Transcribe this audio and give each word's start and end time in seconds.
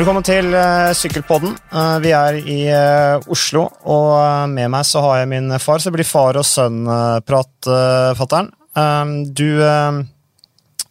Velkommen 0.00 0.24
til 0.24 0.46
uh, 0.56 0.94
Sykkelpodden. 0.96 1.50
Uh, 1.68 1.98
vi 2.00 2.14
er 2.16 2.36
i 2.40 2.54
uh, 2.72 3.26
Oslo, 3.28 3.66
og 3.84 4.48
med 4.48 4.70
meg 4.72 4.86
så 4.88 5.02
har 5.04 5.18
jeg 5.20 5.28
min 5.28 5.52
far, 5.60 5.76
så 5.76 5.90
det 5.90 5.98
blir 5.98 6.08
far 6.08 6.38
og 6.40 6.46
sønn-prat, 6.48 7.68
fatter'n. 8.16 8.48
du, 9.36 9.60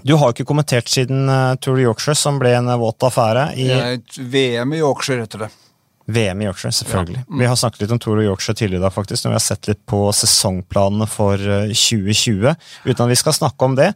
du 0.05 0.13
har 0.13 0.35
ikke 0.35 0.45
kommentert 0.45 0.93
siden 0.93 1.25
Tour 1.57 1.81
de 1.81 1.88
Yorkshire, 1.88 2.13
som 2.21 2.38
ble 2.38 2.53
en 2.59 2.70
våt 2.77 3.07
affære. 3.09 3.48
I 3.57 3.98
VM 4.30 4.77
i 4.77 4.84
Yorkshire 4.84 5.26
heter 5.26 5.48
det. 5.48 5.49
VM 6.10 6.41
i 6.41 6.48
Yorkshire, 6.48 6.73
selvfølgelig. 6.73 7.21
Ja. 7.21 7.28
Mm. 7.30 7.39
Vi 7.41 7.48
har 7.50 7.57
snakket 7.60 7.84
litt 7.84 7.94
om 7.94 8.02
Tour 8.02 8.20
og 8.20 8.26
Yorkshire 8.26 8.58
tidligere 8.58 8.82
i 8.82 8.86
dag, 8.86 8.94
faktisk, 8.96 9.26
når 9.26 9.34
vi 9.34 9.38
har 9.38 9.46
sett 9.46 9.70
litt 9.70 9.82
på 9.89 10.00
sesongplanene 10.16 11.08
for 11.09 11.41
2020, 11.70 12.48
eh, 12.50 12.70
uten 12.88 13.04
at 13.05 13.12
vi 13.12 13.20
skal 13.20 13.36
snakke 13.38 13.67
om 13.67 13.77
det. 13.77 13.91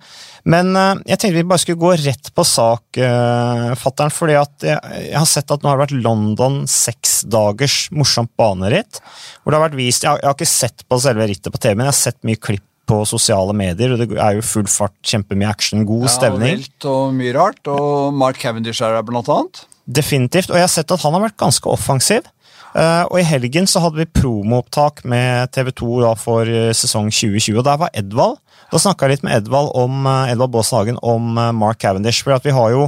Men 0.50 0.74
uh, 0.78 0.94
jeg 1.10 1.20
tenkte 1.20 1.40
vi 1.40 1.46
bare 1.48 1.64
skulle 1.64 1.82
gå 1.82 1.94
rett 2.04 2.30
på 2.36 2.46
sak, 2.48 3.00
uh, 3.00 3.72
fattern, 3.80 4.14
fordi 4.14 4.38
at 4.40 4.68
jeg, 4.68 5.00
jeg, 5.08 5.18
har 5.18 5.30
sett 5.30 5.56
at 5.56 5.64
nå 5.64 5.72
har 5.72 5.80
det 5.80 5.88
vært 5.88 6.06
London 6.06 6.62
seks 6.70 7.22
dagers 7.32 7.88
morsomt 7.96 8.34
baneritt, 8.40 9.02
hvor 9.42 9.54
det 9.54 9.60
har 9.60 9.68
vært 9.70 9.80
vist 9.80 10.06
Jeg 10.06 10.14
har, 10.14 10.22
jeg 10.22 10.30
har 10.30 10.38
ikke 10.38 10.54
sett 10.54 10.86
på 10.90 11.02
selve 11.02 11.28
rittet 11.32 11.54
på 11.54 11.62
TV, 11.62 11.76
men 11.78 11.88
jeg 11.88 11.94
har 11.96 12.02
sett 12.04 12.22
mye 12.28 12.42
klipp 12.50 12.68
på 12.90 13.00
sosiale 13.08 13.54
medier, 13.56 13.94
og 13.94 14.02
det 14.02 14.10
er 14.20 14.38
jo 14.38 14.46
full 14.46 14.68
fart, 14.68 14.96
kjempemye 15.08 15.48
action, 15.48 15.86
god 15.88 16.08
ja, 16.08 16.16
stevning. 16.18 16.66
Ja, 16.66 16.72
og 16.84 16.92
og 16.94 17.14
mye 17.16 17.36
rart, 17.36 17.62
og 17.72 18.18
Mark 18.20 18.42
Cavendish 18.42 18.84
er 18.84 18.98
her 18.98 19.06
blant 19.08 19.32
annet. 19.32 19.64
Definitivt, 19.84 20.52
og 20.52 20.56
jeg 20.56 20.64
har 20.64 20.72
sett 20.72 20.92
at 20.96 21.04
han 21.04 21.16
har 21.18 21.26
vært 21.26 21.40
ganske 21.42 21.68
offensiv. 21.70 22.28
Uh, 22.74 23.06
og 23.12 23.20
I 23.20 23.26
helgen 23.28 23.68
så 23.70 23.84
hadde 23.84 24.00
vi 24.00 24.10
promoopptak 24.10 25.04
med 25.06 25.52
TV 25.54 25.70
2 25.78 26.14
for 26.18 26.50
uh, 26.50 26.72
sesong 26.74 27.12
2020, 27.14 27.60
og 27.60 27.66
der 27.68 27.82
var 27.84 27.92
Edvald. 27.94 28.40
Da 28.72 28.80
snakka 28.82 29.06
jeg 29.06 29.20
litt 29.20 29.26
med 29.28 29.36
Edvald 29.38 29.70
om 29.78 30.08
uh, 30.08 30.32
Edvald 30.32 30.56
Baashagen 30.56 30.98
om 31.06 31.36
Mark 31.60 31.82
Cavendish. 31.84 32.24
For 32.26 32.40
vi 32.42 32.56
har 32.56 32.72
jo 32.74 32.88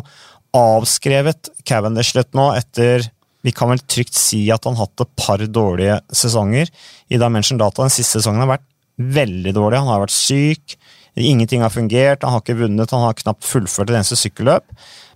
avskrevet 0.55 1.51
Cavendish 1.67 2.15
litt 2.15 2.31
nå 2.37 2.47
etter 2.55 3.03
Vi 3.45 3.53
kan 3.53 3.69
vel 3.69 3.83
trygt 3.85 4.15
si 4.17 4.47
at 4.49 4.63
han 4.65 4.77
hatt 4.79 5.03
et 5.03 5.11
par 5.19 5.43
dårlige 5.43 5.99
sesonger. 6.09 6.71
I 7.13 7.19
Dimension 7.21 7.59
Data 7.61 7.83
den 7.83 7.93
siste 7.93 8.17
sesongen 8.17 8.41
har 8.41 8.55
vært 8.55 8.65
veldig 8.97 9.53
dårlig. 9.53 9.83
Han 9.83 9.91
har 9.91 10.01
vært 10.01 10.15
syk, 10.15 10.79
ingenting 11.13 11.61
har 11.61 11.73
fungert, 11.73 12.23
han 12.23 12.33
har 12.33 12.41
ikke 12.41 12.57
vunnet, 12.63 12.89
han 12.89 13.05
har 13.05 13.19
knapt 13.19 13.45
fullført 13.45 13.91
et 13.91 13.99
eneste 13.99 14.17
sykkelløp. 14.17 14.65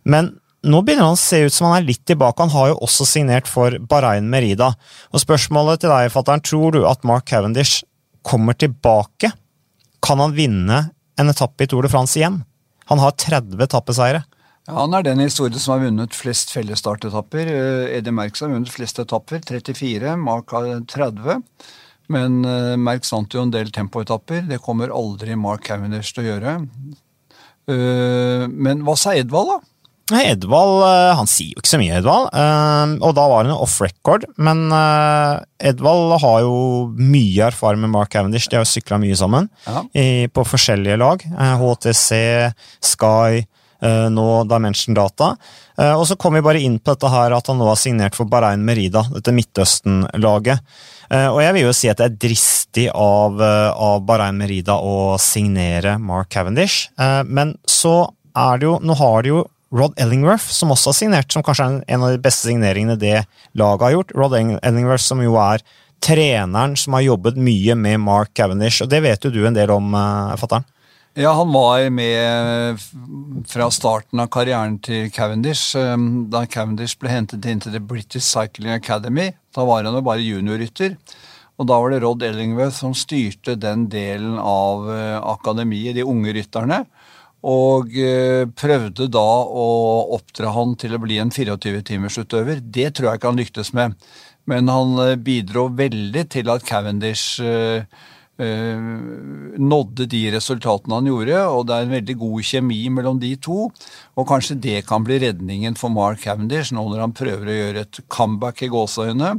Men 0.05 0.35
nå 0.67 0.81
begynner 0.83 1.07
han 1.07 1.15
å 1.15 1.19
se 1.19 1.39
ut 1.45 1.55
som 1.55 1.69
han 1.69 1.77
er 1.79 1.87
litt 1.87 2.01
tilbake. 2.09 2.43
Han 2.43 2.51
har 2.51 2.71
jo 2.73 2.79
også 2.83 3.07
signert 3.07 3.47
for 3.47 3.77
Bahrain 3.91 4.27
Merida. 4.31 4.73
Og 5.13 5.23
Spørsmålet 5.23 5.83
til 5.83 5.93
deg, 5.93 6.11
fattern, 6.11 6.43
tror 6.43 6.75
du 6.75 6.81
at 6.89 7.05
Mark 7.07 7.29
Cavendish 7.29 7.85
kommer 8.27 8.57
tilbake? 8.59 9.31
Kan 10.03 10.19
han 10.19 10.35
vinne 10.35 10.89
en 11.19 11.31
etappe 11.31 11.63
i 11.63 11.69
Tour 11.71 11.87
de 11.87 11.91
France 11.91 12.19
igjen? 12.19 12.41
Han 12.91 12.99
har 12.99 13.15
30 13.15 13.55
etappeseiere. 13.63 14.23
Ja, 14.67 14.75
Han 14.81 14.93
er 14.93 15.03
den 15.03 15.23
historien 15.23 15.59
som 15.59 15.77
har 15.77 15.85
vunnet 15.87 16.15
flest 16.17 16.51
fellesstartetapper. 16.53 17.47
Eh, 17.47 17.97
Eddie 17.97 18.13
Merckx 18.13 18.43
har 18.43 18.51
vunnet 18.51 18.71
flest 18.73 18.99
etapper, 18.99 19.41
34. 19.45 20.15
Mark 20.19 20.51
har 20.51 20.67
30. 20.85 21.39
Men 22.09 22.39
uh, 22.43 22.75
Merckx 22.77 23.13
vant 23.13 23.33
jo 23.33 23.45
en 23.45 23.53
del 23.53 23.71
tempoetapper. 23.71 24.43
Det 24.49 24.61
kommer 24.65 24.91
aldri 24.93 25.37
Mark 25.37 25.63
Cavendish 25.67 26.11
til 26.13 26.25
å 26.25 26.29
gjøre. 26.31 26.55
Uh, 27.69 28.45
men 28.49 28.81
hva 28.85 28.97
sa 28.97 29.13
Edvald, 29.17 29.53
da? 29.53 29.59
Edvald 30.17 30.81
eh, 30.87 31.11
han 31.17 31.29
sier 31.29 31.53
jo 31.53 31.61
ikke 31.61 31.71
så 31.71 31.79
mye, 31.81 31.99
Edvald. 31.99 32.29
Eh, 32.33 32.95
og 33.05 33.13
da 33.17 33.27
var 33.29 33.45
han 33.45 33.53
off 33.53 33.77
record. 33.83 34.25
Men 34.41 34.65
eh, 34.73 35.69
Edvald 35.69 36.15
har 36.23 36.41
jo 36.45 36.55
mye 36.97 37.45
erfaring 37.49 37.83
med 37.83 37.93
Mark 37.93 38.11
Cavendish. 38.13 38.49
De 38.49 38.57
har 38.57 38.65
jo 38.65 38.71
sykla 38.71 38.99
mye 39.01 39.17
sammen 39.19 39.49
ja. 39.67 39.83
på 40.33 40.45
forskjellige 40.47 40.99
lag. 40.99 41.23
HTC, 41.59 42.19
Sky, 42.85 43.41
nå 44.11 44.27
Dimension 44.47 44.95
Data. 44.95 45.33
Og 45.99 46.05
så 46.07 46.15
kom 46.19 46.35
vi 46.35 46.43
bare 46.43 46.61
inn 46.63 46.77
på 46.79 46.95
dette 46.95 47.11
her 47.11 47.35
at 47.35 47.51
han 47.51 47.59
nå 47.59 47.67
har 47.67 47.79
signert 47.79 48.15
for 48.17 48.27
Bahrain 48.31 48.63
Merida, 48.65 49.03
dette 49.13 49.33
Midtøsten-laget. 49.35 50.63
Og 51.11 51.39
jeg 51.43 51.55
vil 51.55 51.67
jo 51.67 51.75
si 51.75 51.91
at 51.91 51.99
det 51.99 52.07
er 52.07 52.17
dristig 52.27 52.87
av, 52.91 53.39
av 53.39 54.01
Bahrain 54.07 54.39
Merida 54.39 54.79
å 54.79 55.15
signere 55.21 55.97
Mark 55.99 56.31
Cavendish. 56.33 56.89
Men 57.27 57.55
så 57.67 58.01
er 58.39 58.59
det 58.59 58.69
jo 58.69 58.75
Nå 58.83 58.95
har 58.99 59.23
de 59.25 59.35
jo 59.35 59.45
Rod 59.75 59.93
Ellingworth, 60.01 60.49
som 60.49 60.71
også 60.73 60.89
har 60.89 60.97
signert, 60.97 61.29
som 61.33 61.45
kanskje 61.45 61.67
er 61.67 61.83
en 61.93 62.05
av 62.05 62.15
de 62.15 62.21
beste 62.23 62.49
signeringene 62.49 62.97
det 62.97 63.21
laget 63.57 63.85
har 63.85 63.95
gjort. 63.97 64.15
Rod 64.17 64.35
Ellingworth, 64.39 65.03
som 65.05 65.21
jo 65.21 65.37
er 65.41 65.61
treneren 66.01 66.75
som 66.79 66.95
har 66.97 67.05
jobbet 67.05 67.37
mye 67.37 67.75
med 67.77 68.01
Mark 68.01 68.33
Cavendish, 68.37 68.81
og 68.83 68.89
det 68.89 69.03
vet 69.05 69.25
jo 69.25 69.31
du 69.33 69.43
en 69.45 69.57
del 69.57 69.71
om, 69.73 69.93
uh, 69.93 70.35
fatter'n? 70.39 70.65
Ja, 71.19 71.33
han 71.35 71.49
var 71.51 71.89
med 71.91 72.79
fra 73.49 73.67
starten 73.73 74.21
av 74.21 74.29
karrieren 74.31 74.77
til 74.85 75.09
Cavendish. 75.11 75.73
Um, 75.75 76.29
da 76.31 76.45
Cavendish 76.47 76.95
ble 77.01 77.11
hentet 77.11 77.47
inn 77.49 77.59
til 77.59 77.73
The 77.75 77.81
British 77.83 78.23
Cycling 78.29 78.71
Academy, 78.77 79.33
da 79.55 79.65
var 79.67 79.83
han 79.83 79.97
jo 79.97 80.05
bare 80.05 80.23
juniorrytter. 80.23 80.95
Og 81.59 81.67
da 81.67 81.75
var 81.81 81.91
det 81.91 81.99
Rod 82.05 82.23
Ellingworth 82.23 82.77
som 82.77 82.93
styrte 82.95 83.57
den 83.59 83.89
delen 83.91 84.37
av 84.39 84.85
uh, 84.87 85.17
akademiet, 85.33 85.97
de 85.97 86.07
unge 86.07 86.37
rytterne. 86.37 86.85
Og 87.47 87.93
eh, 87.95 88.43
prøvde 88.59 89.07
da 89.07 89.27
å 89.47 89.67
oppdra 90.17 90.51
han 90.55 90.75
til 90.79 90.95
å 90.95 91.01
bli 91.01 91.21
en 91.23 91.31
24-timersutøver. 91.31 92.59
Det 92.59 92.89
tror 92.95 93.09
jeg 93.09 93.21
ikke 93.21 93.31
han 93.31 93.39
lyktes 93.39 93.73
med. 93.77 93.95
Men 94.49 94.71
han 94.71 94.95
eh, 95.05 95.15
bidro 95.15 95.69
veldig 95.71 96.25
til 96.35 96.51
at 96.51 96.65
Cavendish 96.67 97.39
eh, 97.39 97.85
nådde 98.39 100.05
de 100.07 100.21
resultatene 100.31 100.95
han 100.95 101.07
gjorde, 101.09 101.39
og 101.51 101.65
det 101.67 101.75
er 101.75 101.87
en 101.87 101.95
veldig 101.97 102.13
god 102.21 102.45
kjemi 102.47 102.77
mellom 102.95 103.19
de 103.19 103.33
to. 103.35 103.65
Og 104.15 104.27
kanskje 104.27 104.55
det 104.63 104.85
kan 104.87 105.03
bli 105.03 105.17
redningen 105.23 105.75
for 105.79 105.91
Mark 105.91 106.23
Cavendish 106.23 106.71
nå 106.75 106.85
når 106.87 107.03
han 107.03 107.15
prøver 107.15 107.51
å 107.51 107.57
gjøre 107.57 107.83
et 107.83 107.99
comeback 108.07 108.63
i 108.63 108.71
gåseøyne 108.71 109.35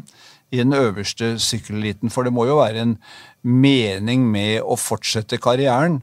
i 0.51 0.61
den 0.61 0.75
øverste 0.75 1.37
sykkeliten, 1.39 2.11
For 2.11 2.27
det 2.27 2.33
må 2.35 2.45
jo 2.49 2.59
være 2.59 2.83
en 2.83 2.97
mening 3.43 4.27
med 4.29 4.61
å 4.61 4.77
fortsette 4.77 5.39
karrieren. 5.39 6.01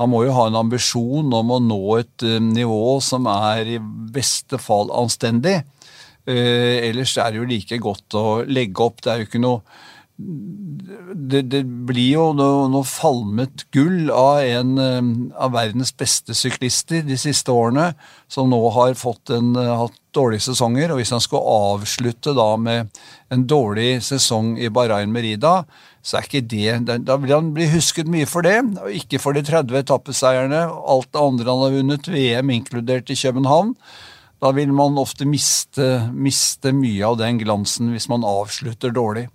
Han 0.00 0.12
må 0.12 0.24
jo 0.26 0.34
ha 0.36 0.46
en 0.48 0.60
ambisjon 0.60 1.32
om 1.38 1.54
å 1.54 1.62
nå 1.62 1.80
et 2.00 2.26
uh, 2.26 2.38
nivå 2.42 2.98
som 3.04 3.28
er 3.32 3.76
i 3.76 3.80
beste 3.80 4.60
fall 4.62 4.92
anstendig. 4.94 5.58
Uh, 6.26 6.82
ellers 6.84 7.16
er 7.22 7.32
det 7.32 7.42
jo 7.42 7.50
like 7.50 7.82
godt 7.82 8.18
å 8.18 8.26
legge 8.44 8.84
opp. 8.84 9.02
Det 9.02 9.12
er 9.12 9.22
jo 9.22 9.30
ikke 9.30 9.44
noe 9.44 9.62
det, 10.16 11.42
det, 11.52 11.58
blir 11.84 12.14
jo 12.14 12.30
noe, 12.32 12.70
noe, 12.72 12.86
falmet 12.88 13.66
gull 13.74 14.08
av 14.08 14.38
en 14.40 14.78
um, 14.80 15.10
av 15.36 15.52
verdens 15.52 15.92
beste 15.92 16.32
syklister 16.32 17.04
de 17.04 17.18
siste 17.20 17.52
årene, 17.52 17.90
som 18.32 18.48
nå 18.48 18.62
har 18.72 18.96
fått 18.96 19.34
en, 19.36 19.52
hatt 19.52 20.00
dårlige 20.16 20.46
sesonger. 20.48 20.90
og 20.90 21.00
Hvis 21.00 21.12
han 21.14 21.22
skulle 21.22 21.44
avslutte 21.44 22.34
da 22.36 22.48
med 22.56 22.90
en 23.32 23.44
dårlig 23.46 24.00
sesong 24.06 24.56
i 24.58 24.70
Bahrain 24.72 25.12
Merida, 25.12 25.62
så 26.06 26.18
er 26.18 26.26
ikke 26.28 26.46
det 26.46 27.04
Da 27.06 27.16
vil 27.18 27.34
han 27.34 27.52
bli 27.54 27.66
husket 27.72 28.06
mye 28.10 28.26
for 28.30 28.46
det, 28.46 28.58
og 28.78 28.90
ikke 28.94 29.18
for 29.18 29.34
de 29.34 29.42
30 29.42 29.80
etappeseierne, 29.82 30.66
alt 30.66 31.10
det 31.12 31.22
andre 31.22 31.50
han 31.50 31.64
har 31.64 31.78
vunnet, 31.78 32.08
VM 32.08 32.52
inkludert 32.54 33.10
i 33.10 33.18
København. 33.18 33.74
Da 34.42 34.52
vil 34.52 34.72
man 34.76 34.98
ofte 35.00 35.26
miste, 35.26 36.10
miste 36.12 36.72
mye 36.76 37.04
av 37.08 37.18
den 37.18 37.40
glansen 37.40 37.90
hvis 37.94 38.08
man 38.12 38.26
avslutter 38.26 38.92
dårlig. 38.92 39.26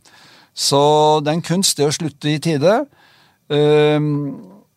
Så 0.54 0.80
det 1.24 1.32
er 1.32 1.40
en 1.40 1.48
kunst, 1.48 1.78
det 1.78 1.90
å 1.90 1.96
slutte 1.96 2.30
i 2.30 2.40
tide. 2.44 2.84
Ehm, 3.52 4.12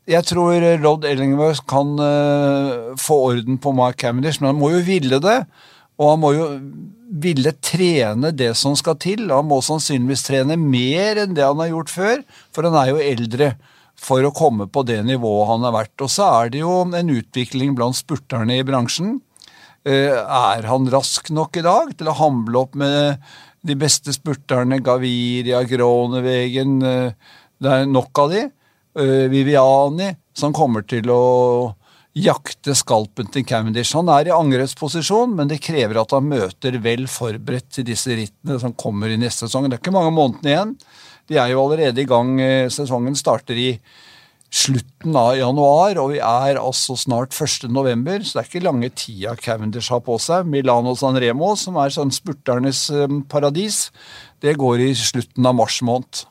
jeg 0.09 0.26
tror 0.28 0.56
Rod 0.82 1.04
Ellingworth 1.09 1.64
kan 1.69 1.94
eh, 2.00 2.94
få 3.00 3.20
orden 3.31 3.60
på 3.60 3.72
Mark 3.76 4.00
Cavendish, 4.00 4.41
men 4.41 4.53
han 4.53 4.60
må 4.60 4.72
jo 4.75 4.82
ville 4.87 5.20
det. 5.22 5.38
Og 6.00 6.10
han 6.10 6.22
må 6.22 6.32
jo 6.34 6.49
ville 7.15 7.53
trene 7.62 8.32
det 8.34 8.53
som 8.59 8.75
skal 8.78 8.97
til. 9.03 9.28
Han 9.31 9.47
må 9.50 9.60
sannsynligvis 9.62 10.27
trene 10.27 10.56
mer 10.59 11.21
enn 11.22 11.37
det 11.37 11.44
han 11.47 11.60
har 11.62 11.71
gjort 11.71 11.93
før, 11.93 12.25
for 12.55 12.66
han 12.66 12.78
er 12.81 12.91
jo 12.91 13.03
eldre 13.03 13.53
for 14.05 14.27
å 14.27 14.32
komme 14.34 14.66
på 14.71 14.82
det 14.88 14.99
nivået 15.06 15.49
han 15.52 15.67
har 15.67 15.76
vært. 15.76 15.94
Og 16.02 16.11
så 16.11 16.26
er 16.41 16.50
det 16.50 16.64
jo 16.64 16.81
en 16.85 17.14
utvikling 17.14 17.76
blant 17.79 17.99
spurterne 17.99 18.58
i 18.58 18.67
bransjen. 18.67 19.20
Eh, 19.85 20.17
er 20.17 20.67
han 20.67 20.91
rask 20.91 21.31
nok 21.35 21.61
i 21.61 21.64
dag 21.64 21.94
til 21.99 22.11
å 22.11 22.19
hamle 22.19 22.64
opp 22.64 22.76
med 22.81 23.23
de 23.64 23.76
beste 23.79 24.14
spurterne? 24.17 24.81
Gaviria, 24.85 25.62
Gronevegen 25.69 26.79
eh, 26.82 27.32
Det 27.61 27.70
er 27.70 27.87
nok 27.88 28.25
av 28.25 28.32
de. 28.32 28.46
Eh, 28.99 29.26
Viviani, 29.31 30.11
som 30.35 30.56
kommer 30.56 30.87
til 30.88 31.11
å 31.12 31.23
jakte 32.14 32.76
skalpen 32.78 33.28
til 33.34 33.44
Cavendish. 33.46 33.94
Han 33.99 34.11
er 34.12 34.28
i 34.28 34.34
angrepsposisjon, 34.34 35.34
men 35.34 35.50
det 35.50 35.62
krever 35.64 35.99
at 36.00 36.14
han 36.14 36.28
møter 36.31 36.78
vel 36.82 37.08
forberedt 37.11 37.72
til 37.75 37.88
disse 37.88 38.14
rittene 38.14 38.61
som 38.62 38.76
kommer 38.78 39.11
i 39.11 39.19
neste 39.19 39.49
sesong. 39.49 39.66
Det 39.66 39.78
er 39.78 39.82
ikke 39.82 39.96
mange 39.96 40.14
månedene 40.14 40.52
igjen. 40.52 40.75
De 41.31 41.38
er 41.40 41.50
jo 41.50 41.62
allerede 41.64 42.02
i 42.02 42.08
gang. 42.08 42.37
Eh, 42.40 42.70
sesongen 42.72 43.16
starter 43.19 43.58
i 43.58 43.70
slutten 44.55 45.16
av 45.19 45.32
januar, 45.34 45.99
og 45.99 46.12
vi 46.12 46.20
er 46.22 46.61
altså 46.61 46.94
snart 46.99 47.34
1. 47.34 47.66
november, 47.75 48.22
så 48.22 48.37
det 48.37 48.44
er 48.44 48.50
ikke 48.52 48.62
lange 48.69 48.90
tida 48.94 49.34
Cavendish 49.40 49.90
har 49.90 50.05
på 50.06 50.14
seg. 50.22 50.46
Milano 50.46 50.94
San 50.99 51.19
Remo, 51.19 51.56
som 51.58 51.81
er 51.82 51.94
sånn 51.94 52.14
spurternes 52.14 52.87
eh, 52.94 53.19
paradis, 53.31 53.88
det 54.44 54.55
går 54.60 54.87
i 54.87 54.93
slutten 54.99 55.50
av 55.50 55.58
mars 55.58 55.81
måned. 55.82 56.22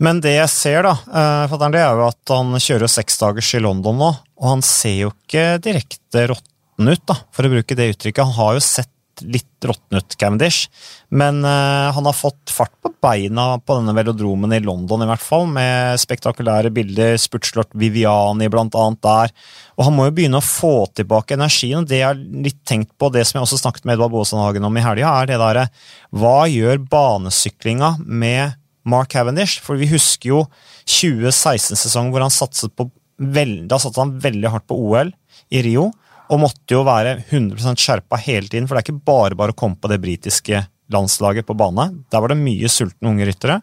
Men 0.00 0.22
det 0.24 0.32
jeg 0.38 0.48
ser, 0.48 0.86
da, 0.86 0.94
uh, 1.12 1.52
det 1.60 1.82
er 1.82 1.98
jo 1.98 2.06
at 2.06 2.32
han 2.32 2.54
kjører 2.56 2.88
seks 2.88 3.20
dager 3.20 3.44
i 3.44 3.60
London 3.60 3.98
nå, 4.00 4.08
og 4.40 4.54
han 4.54 4.64
ser 4.64 4.96
jo 5.04 5.12
ikke 5.12 5.60
direkte 5.62 6.30
råtten 6.32 6.88
ut, 6.88 7.04
da, 7.08 7.18
for 7.36 7.46
å 7.46 7.52
bruke 7.52 7.76
det 7.76 7.92
uttrykket. 7.92 8.24
Han 8.24 8.38
har 8.38 8.56
jo 8.56 8.64
sett 8.64 8.92
litt 9.28 9.64
råtnet 9.64 10.16
Cavendish. 10.16 10.68
Men 11.12 11.42
uh, 11.44 11.90
han 11.92 12.06
har 12.06 12.16
fått 12.16 12.52
fart 12.52 12.72
på 12.82 12.92
beina 13.02 13.58
på 13.60 13.76
denne 13.78 13.94
velodromen 13.96 14.54
i 14.56 14.60
London, 14.64 15.04
i 15.04 15.08
hvert 15.10 15.24
fall, 15.24 15.46
med 15.50 16.00
spektakulære 16.00 16.72
bilder. 16.74 17.18
Spurtslort 17.20 17.72
Viviani 17.78 18.48
blant 18.52 18.76
annet 18.78 19.02
der. 19.04 19.34
Og 19.78 19.86
han 19.88 19.96
må 19.96 20.08
jo 20.08 20.14
begynne 20.16 20.40
å 20.40 20.46
få 20.46 20.88
tilbake 20.96 21.36
energien. 21.36 21.82
og 21.82 21.90
Det 21.90 22.00
jeg 22.00 22.08
har 22.08 22.20
litt 22.20 22.62
tenkt 22.68 22.92
på, 22.98 23.10
det 23.12 23.26
som 23.28 23.38
jeg 23.38 23.48
også 23.48 23.60
snakket 23.64 23.86
med 23.86 23.98
Edvard 23.98 24.14
Baasenhagen 24.14 24.68
om 24.68 24.80
i 24.80 24.84
helga, 24.84 25.14
er 25.20 25.30
det 25.30 25.42
derre 25.42 25.68
Hva 26.16 26.38
gjør 26.50 26.82
banesyklinga 26.90 27.96
med 28.06 28.56
Mark 28.88 29.12
Cavendish? 29.12 29.60
For 29.64 29.80
vi 29.80 29.90
husker 29.90 30.34
jo 30.34 30.44
2016-sesongen 30.88 32.12
hvor 32.14 32.24
han 32.24 32.34
satset 32.34 32.74
på 32.76 32.88
veld, 33.20 33.66
da 33.68 33.78
satte 33.80 34.00
han 34.00 34.16
veldig 34.20 34.52
hardt 34.52 34.68
på 34.70 34.78
OL 34.80 35.12
i 35.52 35.62
Rio 35.66 35.90
og 36.30 36.38
måtte 36.44 36.76
jo 36.76 36.84
være 36.86 37.16
100% 37.24 37.80
skjerpa 37.82 38.18
hele 38.22 38.46
tiden, 38.46 38.68
for 38.68 38.76
det 38.76 38.84
er 38.84 38.86
ikke 38.86 39.08
bare 39.08 39.38
bare 39.38 39.54
å 39.54 39.58
komme 39.58 39.78
på 39.80 39.90
det 39.90 39.98
britiske 40.02 40.62
landslaget 40.90 41.46
på 41.46 41.56
bane. 41.58 41.88
Der 42.10 42.22
var 42.22 42.30
det 42.30 42.38
mye 42.38 42.70
sultne 42.70 43.10
unge 43.10 43.26
ryttere, 43.26 43.58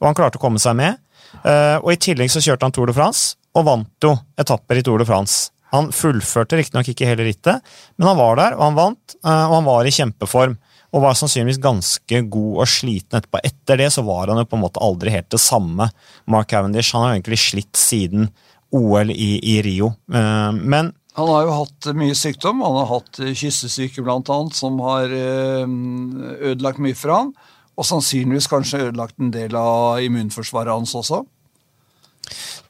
og 0.00 0.08
han 0.08 0.16
klarte 0.16 0.40
å 0.40 0.42
komme 0.42 0.60
seg 0.62 0.78
med. 0.80 1.00
Eh, 1.44 1.76
og 1.78 1.92
I 1.92 2.00
tillegg 2.00 2.32
så 2.32 2.42
kjørte 2.44 2.66
han 2.66 2.74
Tour 2.74 2.90
de 2.90 2.96
France, 2.96 3.36
og 3.56 3.66
vant 3.68 4.06
jo 4.06 4.14
etapper 4.40 4.80
i 4.80 4.84
Tour 4.86 5.02
de 5.02 5.08
France. 5.08 5.52
Han 5.74 5.92
fullførte 5.94 6.58
riktignok 6.58 6.88
ikke 6.90 7.06
hele 7.06 7.28
rittet, 7.28 7.62
men 7.96 8.10
han 8.10 8.18
var 8.18 8.40
der, 8.40 8.56
og 8.58 8.64
han 8.66 8.78
vant, 8.78 9.16
eh, 9.20 9.44
og 9.46 9.58
han 9.58 9.68
var 9.68 9.86
i 9.88 9.94
kjempeform. 9.94 10.58
Og 10.90 11.04
var 11.04 11.14
sannsynligvis 11.14 11.60
ganske 11.62 12.20
god 12.34 12.54
og 12.64 12.66
sliten 12.66 13.20
etterpå. 13.20 13.38
Etter 13.46 13.78
det 13.78 13.92
så 13.94 14.02
var 14.02 14.26
han 14.26 14.40
jo 14.40 14.48
på 14.50 14.56
en 14.58 14.64
måte 14.64 14.80
aldri 14.82 15.12
helt 15.14 15.28
det 15.30 15.38
samme. 15.38 15.86
Mark 16.26 16.48
Cavendish 16.50 16.96
han 16.96 17.04
har 17.04 17.12
jo 17.12 17.20
egentlig 17.20 17.38
slitt 17.38 17.78
siden 17.78 18.26
OL 18.76 19.10
i, 19.10 19.32
i 19.54 19.60
Rio. 19.66 19.92
Eh, 20.12 20.52
men 20.52 20.92
han 21.18 21.28
har 21.28 21.42
jo 21.44 21.56
hatt 21.58 21.90
mye 21.98 22.14
sykdom. 22.16 22.62
Han 22.64 22.78
har 22.80 22.88
hatt 22.94 23.18
kyssesyke, 23.36 24.04
annet, 24.06 24.54
som 24.56 24.78
har 24.84 25.10
eh, 25.10 25.66
ødelagt 26.52 26.80
mye 26.82 26.96
for 26.96 27.14
han. 27.14 27.34
Og 27.76 27.86
sannsynligvis 27.88 28.48
kanskje 28.50 28.86
ødelagt 28.86 29.18
en 29.18 29.32
del 29.34 29.56
av 29.58 30.00
immunforsvaret 30.04 30.72
hans 30.72 30.94
også. 30.96 31.24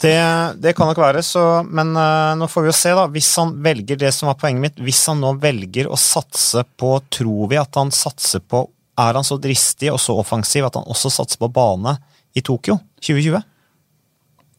Det, 0.01 0.17
det 0.63 0.73
kan 0.73 0.89
nok 0.89 0.99
være, 1.03 1.21
så, 1.27 1.43
men 1.69 1.91
uh, 1.93 2.33
nå 2.39 2.47
får 2.49 2.65
vi 2.65 2.71
jo 2.71 2.77
se, 2.79 2.93
da. 2.97 3.03
Hvis 3.13 3.29
han 3.37 3.51
velger 3.61 3.99
det 4.01 4.13
som 4.17 4.31
var 4.31 4.39
poenget 4.41 4.63
mitt, 4.63 4.79
hvis 4.81 5.03
han 5.11 5.21
nå 5.21 5.35
velger 5.43 5.91
å 5.91 5.99
satse 6.01 6.65
på 6.81 6.95
Tror 7.13 7.51
vi 7.51 7.59
at 7.61 7.77
han 7.77 7.93
satser 7.93 8.41
på 8.41 8.63
Er 8.97 9.19
han 9.19 9.27
så 9.27 9.37
dristig 9.43 9.91
og 9.93 10.01
så 10.01 10.17
offensiv 10.17 10.65
at 10.65 10.79
han 10.79 10.89
også 10.89 11.13
satser 11.13 11.43
på 11.43 11.51
bane 11.53 11.99
i 12.33 12.41
Tokyo 12.47 12.79
2020? 13.03 13.43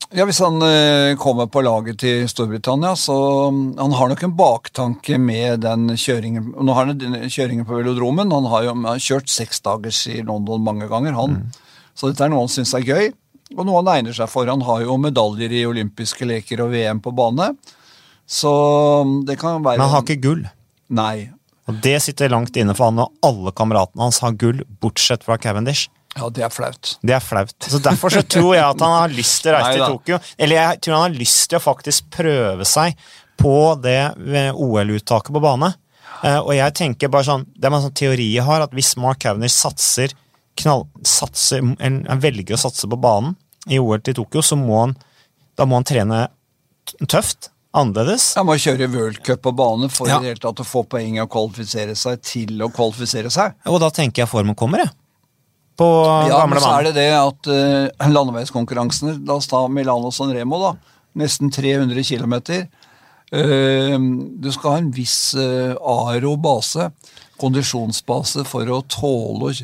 Ja, 0.09 0.25
Hvis 0.27 0.42
han 0.44 0.59
eh, 0.65 1.15
kommer 1.19 1.48
på 1.48 1.62
laget 1.63 2.01
til 2.01 2.25
Storbritannia, 2.27 2.95
så 3.00 3.15
um, 3.48 3.77
Han 3.80 3.94
har 3.95 4.09
nok 4.12 4.24
en 4.25 4.36
baktanke 4.36 5.19
med 5.21 5.62
den 5.63 5.94
kjøringen 5.95 6.51
Nå 6.57 6.75
har 6.75 6.89
han 6.89 7.00
den 7.00 7.30
kjøringen 7.31 7.68
på 7.68 7.77
velodromen. 7.77 8.33
Han 8.33 8.50
har 8.51 8.65
jo 8.65 8.74
han 8.75 8.88
har 8.89 9.03
kjørt 9.03 9.31
seksdagers 9.31 10.03
i 10.12 10.21
London 10.27 10.63
mange 10.65 10.89
ganger, 10.92 11.15
han. 11.15 11.38
Mm. 11.39 11.92
Så 11.95 12.12
dette 12.12 12.25
er 12.25 12.33
noe 12.33 12.44
han 12.44 12.51
syns 12.51 12.74
er 12.75 12.88
gøy, 12.88 13.12
og 13.56 13.68
noe 13.68 13.81
han 13.81 13.92
egner 13.94 14.15
seg 14.15 14.31
for. 14.31 14.50
Han 14.50 14.63
har 14.68 14.83
jo 14.83 14.98
medaljer 15.00 15.53
i 15.53 15.65
olympiske 15.69 16.27
leker 16.27 16.63
og 16.65 16.74
VM 16.74 17.01
på 17.03 17.13
bane, 17.15 17.51
så 18.25 18.51
um, 19.06 19.21
det 19.27 19.38
kan 19.39 19.63
være 19.63 19.80
Men 19.80 19.88
han 19.88 19.95
har 19.98 20.06
ikke 20.07 20.24
gull? 20.24 20.44
Nei. 20.92 21.30
Og 21.69 21.80
det 21.83 21.98
sitter 22.03 22.31
langt 22.31 22.57
inne 22.59 22.75
for 22.75 22.89
han, 22.89 23.00
og 23.00 23.27
alle 23.27 23.53
kameratene 23.56 24.07
hans 24.07 24.19
har 24.24 24.36
gull, 24.39 24.63
bortsett 24.83 25.24
fra 25.27 25.38
Cavendish. 25.39 25.88
Ja, 26.17 26.27
det 26.29 26.43
er 26.43 26.51
flaut. 26.51 26.95
Det 27.01 27.13
er 27.15 27.23
flaut. 27.23 27.55
Så 27.63 27.79
Derfor 27.83 28.11
så 28.11 28.21
tror 28.27 28.55
jeg 28.55 28.65
at 28.65 28.81
han 28.83 28.95
har 28.97 29.13
lyst 29.15 29.45
til 29.45 29.53
å 29.53 29.59
reise 29.59 29.77
til 29.77 29.93
Tokyo. 29.95 30.19
Eller 30.37 30.59
jeg 30.59 30.81
tror 30.83 30.97
han 30.97 31.05
har 31.05 31.19
lyst 31.19 31.43
til 31.49 31.59
å 31.59 31.63
faktisk 31.63 32.09
prøve 32.13 32.67
seg 32.67 32.97
på 33.39 33.55
det 33.81 33.99
OL-uttaket 34.51 35.31
på 35.33 35.43
bane. 35.43 35.71
Eh, 36.21 36.37
og 36.37 36.51
jeg 36.53 36.75
tenker 36.77 37.09
bare 37.09 37.25
sånn, 37.25 37.47
Det 37.55 37.65
er 37.65 37.73
en 37.73 37.85
sånn 37.87 37.95
teori 37.97 38.27
jeg 38.35 38.45
har, 38.45 38.65
at 38.67 38.75
hvis 38.75 38.93
Mark 39.01 39.23
Havner 39.25 39.49
satser, 39.49 40.13
knall, 40.59 40.85
satser 41.07 41.63
en, 41.63 42.03
en 42.05 42.21
velger 42.21 42.57
å 42.57 42.61
satse 42.67 42.89
på 42.91 42.99
banen 43.01 43.37
i 43.71 43.79
OL 43.79 44.03
til 44.03 44.19
Tokyo, 44.19 44.43
så 44.45 44.59
må 44.59 44.83
han, 44.83 44.95
da 45.57 45.65
må 45.65 45.79
han 45.79 45.87
trene 45.87 46.27
tøft. 47.07 47.49
Annerledes. 47.71 48.33
Han 48.35 48.49
må 48.49 48.57
kjøre 48.59 48.89
worldcup 48.91 49.45
på 49.45 49.51
bane 49.55 49.87
for 49.87 50.09
ja. 50.09 50.17
i 50.17 50.25
det 50.25 50.33
hele 50.33 50.41
tatt 50.43 50.59
å 50.59 50.65
få 50.67 50.81
poeng 50.91 51.21
og 51.23 51.29
kvalifisere 51.31 51.93
seg 51.95 52.19
til 52.27 52.59
å 52.59 52.67
kvalifisere 52.67 53.31
seg. 53.31 53.55
Og 53.71 53.79
da 53.79 53.87
tenker 53.95 54.25
jeg 54.25 54.31
formen 54.33 54.57
kommer, 54.59 54.83
jeg 54.83 54.91
på 55.81 55.89
ja, 56.29 56.37
gamle 56.37 56.59
mann. 56.59 56.63
Så 56.63 56.73
er 56.77 56.87
det 56.87 56.93
det 56.99 57.09
at 57.17 57.49
uh, 57.51 58.11
landeveiskonkurransene, 58.13 59.17
la 59.27 59.37
oss 59.39 59.49
ta 59.51 59.63
Milano 59.71 60.11
San 60.13 60.33
Remo, 60.35 60.59
da, 60.61 60.75
nesten 61.21 61.51
300 61.53 62.05
km. 62.07 62.37
Uh, 63.31 63.97
du 64.43 64.51
skal 64.53 64.75
ha 64.75 64.81
en 64.81 64.91
viss 64.95 65.33
uh, 65.39 65.73
aro-base, 65.77 66.91
kondisjonsbase, 67.41 68.45
for 68.45 68.69
å 68.69 68.83
tåle 68.85 69.55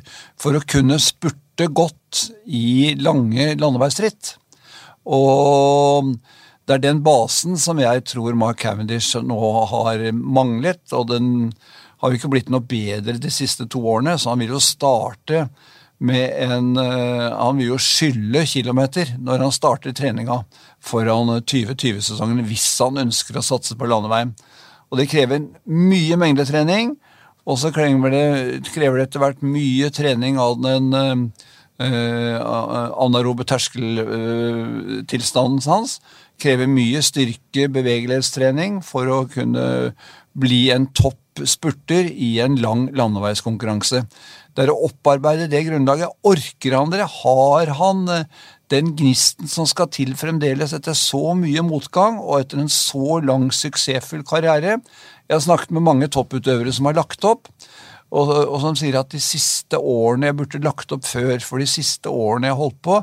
For 0.41 0.57
å 0.57 0.65
kunne 0.65 0.97
spurte 1.03 1.69
godt 1.69 2.27
i 2.49 2.95
lange 2.97 3.51
landeveisritt. 3.59 4.35
Og 5.07 6.15
det 6.67 6.75
er 6.75 6.83
den 6.83 7.03
basen 7.05 7.55
som 7.61 7.79
jeg 7.79 8.03
tror 8.09 8.35
Mark 8.35 8.59
Cavendish 8.59 9.15
nå 9.23 9.37
har 9.71 10.01
manglet, 10.11 10.83
og 10.91 11.07
den 11.13 11.51
har 12.01 12.11
jo 12.11 12.19
ikke 12.19 12.31
blitt 12.33 12.51
noe 12.53 12.65
bedre 12.65 13.17
de 13.21 13.31
siste 13.33 13.65
to 13.71 13.81
årene, 13.87 14.17
så 14.19 14.33
han 14.33 14.43
vil 14.43 14.53
jo 14.57 14.61
starte 14.61 15.47
med 15.97 16.29
en 16.45 16.77
uh, 16.77 17.33
Han 17.39 17.57
vil 17.57 17.71
jo 17.71 17.77
skylle 17.81 18.45
kilometer 18.45 19.15
når 19.17 19.39
han 19.45 19.51
starter 19.55 19.93
treninga 19.97 20.43
foran 20.83 21.41
2020-sesongen 21.41 22.45
hvis 22.47 22.79
han 22.83 22.97
ønsker 23.07 23.37
å 23.37 23.45
satse 23.45 23.75
på 23.77 23.89
landeveien. 23.89 24.35
Og 24.91 24.97
det 25.01 25.11
krever 25.11 25.39
mye 25.65 26.17
mengdetrening, 26.19 26.97
og 27.47 27.57
så 27.59 27.71
krever 27.75 28.09
det, 28.11 28.25
etter 28.67 29.19
hvert 29.23 29.41
mye 29.43 29.89
trening 29.95 30.37
av 30.39 30.61
den 30.63 30.93
uh, 30.95 31.15
anarobe 33.03 33.43
terskeltilstanden 33.47 35.61
uh, 35.63 35.69
hans. 35.71 36.01
Krever 36.37 36.67
mye 36.69 37.01
styrke, 37.01 37.67
bevegelighetstrening, 37.73 38.81
for 38.85 39.09
å 39.09 39.25
kunne 39.31 39.93
bli 40.37 40.67
en 40.73 40.87
topp 40.95 41.45
spurter 41.45 42.09
i 42.09 42.37
en 42.41 42.57
lang 42.61 42.87
landeveiskonkurranse. 42.97 44.03
Det 44.57 44.65
er 44.65 44.71
å 44.73 44.87
opparbeide 44.87 45.49
det 45.51 45.65
grunnlaget. 45.67 46.13
Orker 46.25 46.77
han 46.77 46.93
dere? 46.93 47.09
Har 47.19 47.73
han 47.77 48.07
eh, 48.09 48.23
den 48.73 48.93
gnisten 48.97 49.49
som 49.51 49.67
skal 49.69 49.91
til 49.93 50.15
fremdeles 50.17 50.73
etter 50.73 50.97
så 50.97 51.35
mye 51.37 51.61
motgang 51.65 52.17
og 52.23 52.41
etter 52.41 52.63
en 52.63 52.71
så 52.73 53.19
lang, 53.25 53.51
suksessfull 53.53 54.25
karriere? 54.27 54.79
Jeg 55.27 55.35
har 55.35 55.45
snakket 55.45 55.75
med 55.75 55.85
mange 55.85 56.09
topputøvere 56.13 56.73
som 56.73 56.89
har 56.89 56.97
lagt 56.97 57.25
opp, 57.27 57.51
og, 58.07 58.31
og, 58.31 58.57
som 58.63 58.75
sier 58.79 58.95
at 58.95 59.11
de 59.11 59.19
siste 59.19 59.77
årene 59.77 60.29
jeg 60.29 60.37
burde 60.39 60.63
lagt 60.63 60.93
opp 60.95 61.03
før, 61.05 61.35
for 61.43 61.59
de 61.59 61.67
siste 61.67 62.09
årene 62.09 62.49
jeg 62.49 62.59
holdt 62.61 62.79
på, 62.87 63.01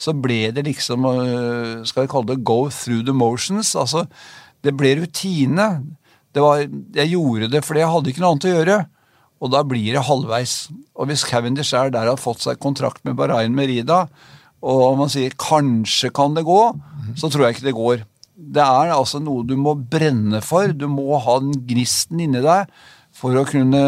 så 0.00 0.14
ble 0.16 0.40
det 0.52 0.64
liksom 0.66 1.06
eh, 1.08 1.84
Skal 1.88 2.04
vi 2.04 2.10
kalle 2.12 2.32
det 2.32 2.44
go 2.44 2.66
through 2.72 3.04
the 3.06 3.14
motions? 3.16 3.74
Altså, 3.76 4.06
det 4.64 4.74
ble 4.76 4.96
rutine. 5.02 5.68
Var, 6.42 6.66
jeg 6.96 7.12
gjorde 7.14 7.50
det 7.52 7.62
fordi 7.64 7.82
jeg 7.82 7.92
hadde 7.92 8.12
ikke 8.12 8.22
noe 8.22 8.34
annet 8.34 8.48
å 8.48 8.54
gjøre. 8.54 8.78
Og 9.44 9.52
da 9.52 9.62
blir 9.68 9.96
det 9.96 10.06
halvveis. 10.08 10.56
Og 10.96 11.10
hvis 11.10 11.24
Cavendish 11.28 11.76
er 11.76 11.92
der 11.92 12.08
har 12.08 12.20
fått 12.20 12.44
seg 12.44 12.60
kontrakt 12.62 13.02
med 13.04 13.18
Bahrain 13.18 13.56
Merida, 13.56 14.06
og 14.64 14.98
man 14.98 15.10
sier 15.12 15.30
'kanskje 15.30 16.12
kan 16.12 16.34
det 16.34 16.44
gå', 16.44 16.80
så 17.16 17.30
tror 17.30 17.46
jeg 17.46 17.56
ikke 17.56 17.68
det 17.68 17.74
går. 17.74 18.04
Det 18.36 18.62
er 18.62 18.92
altså 18.92 19.20
noe 19.20 19.44
du 19.44 19.56
må 19.56 19.74
brenne 19.74 20.42
for. 20.42 20.72
Du 20.72 20.88
må 20.88 21.18
ha 21.18 21.38
den 21.40 21.52
gnisten 21.66 22.20
inni 22.20 22.42
deg 22.42 22.66
for 23.12 23.32
å 23.32 23.46
kunne, 23.48 23.82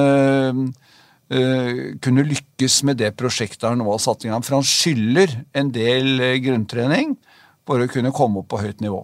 uh, 1.32 1.78
kunne 2.00 2.24
lykkes 2.24 2.82
med 2.84 2.98
det 2.98 3.16
prosjektet 3.16 3.68
han 3.68 3.78
nå 3.78 3.90
har 3.90 3.98
satt 3.98 4.24
i 4.24 4.28
gang. 4.28 4.44
For 4.44 4.56
han 4.56 4.64
skylder 4.64 5.44
en 5.54 5.70
del 5.70 6.20
uh, 6.20 6.40
grunntrening 6.40 7.16
for 7.66 7.80
å 7.80 7.90
kunne 7.90 8.14
komme 8.14 8.40
opp 8.40 8.48
på 8.48 8.62
høyt 8.62 8.80
nivå. 8.80 9.02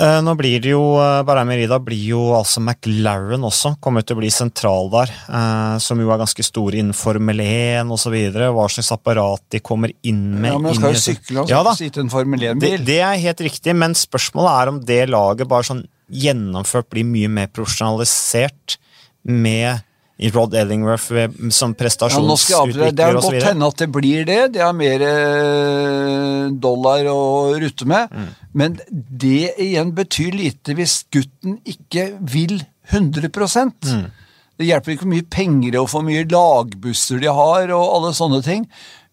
Eh, 0.00 0.18
nå 0.24 0.32
blir 0.38 0.62
det 0.64 0.70
jo 0.72 0.80
bare 0.96 1.24
Bahrain 1.28 1.48
Merida 1.50 1.76
blir 1.82 2.00
jo 2.14 2.20
altså 2.32 2.62
McLaren 2.62 3.42
også, 3.44 3.74
kommer 3.84 4.04
til 4.06 4.16
å 4.16 4.20
bli 4.22 4.30
sentral 4.32 4.88
der. 4.92 5.12
Eh, 5.28 5.74
som 5.84 6.00
jo 6.00 6.08
er 6.14 6.22
ganske 6.22 6.44
store 6.46 6.80
innen 6.80 6.96
Formel 6.96 7.42
1 7.44 7.92
osv. 7.92 8.16
Hva 8.32 8.66
slags 8.72 8.92
apparat 8.96 9.44
de 9.52 9.60
kommer 9.60 9.92
inn 10.00 10.22
med. 10.38 10.54
Ja, 10.54 10.62
men 10.62 10.78
skal 10.78 10.96
jo 10.96 11.02
sykle 11.04 11.44
og 11.44 11.52
ja, 11.52 11.60
sitte 11.76 12.00
en 12.04 12.12
Formel 12.12 12.48
1-bil. 12.52 12.78
Det, 12.78 12.86
det, 12.88 13.00
er 13.04 13.20
helt 13.26 13.44
riktig, 13.44 13.76
men 13.76 13.96
spørsmålet 13.98 14.54
er 14.54 14.72
om 14.72 14.80
det 14.88 15.02
laget 15.12 15.50
bare 15.50 15.68
sånn 15.68 15.84
gjennomført 16.10 16.88
blir 16.90 17.06
mye 17.06 17.28
mer 17.30 17.52
profesjonalisert 17.54 18.80
med 19.28 19.84
Rod 20.28 20.54
Ellingworth 20.54 21.08
som 21.54 21.72
prestasjonsutvikler 21.78 22.90
ja, 22.90 22.92
Det 22.92 23.06
er 23.06 23.16
godt 23.16 23.46
hende 23.46 23.68
at 23.72 23.80
det 23.80 23.88
blir 23.94 24.26
det. 24.28 24.40
Det 24.56 24.62
er 24.64 24.76
mer 24.76 25.04
eh, 25.06 26.50
dollar 26.60 27.08
å 27.08 27.20
rutte 27.62 27.88
med. 27.88 28.12
Mm. 28.12 28.28
Men 28.52 28.78
det 28.92 29.54
igjen 29.62 29.94
betyr 29.96 30.36
lite 30.36 30.76
hvis 30.76 31.00
gutten 31.12 31.56
ikke 31.64 32.10
vil 32.20 32.58
100 32.90 33.30
mm. 33.30 34.06
Det 34.60 34.68
hjelper 34.68 34.92
ikke 34.92 35.06
hvor 35.06 35.14
mye 35.14 35.28
penger 35.32 35.76
og 35.80 35.92
hvor 35.92 36.02
mye 36.04 36.26
lagbusser 36.28 37.22
de 37.22 37.30
har 37.32 37.72
og 37.72 37.84
alle 37.96 38.12
sånne 38.16 38.42
ting. 38.44 38.66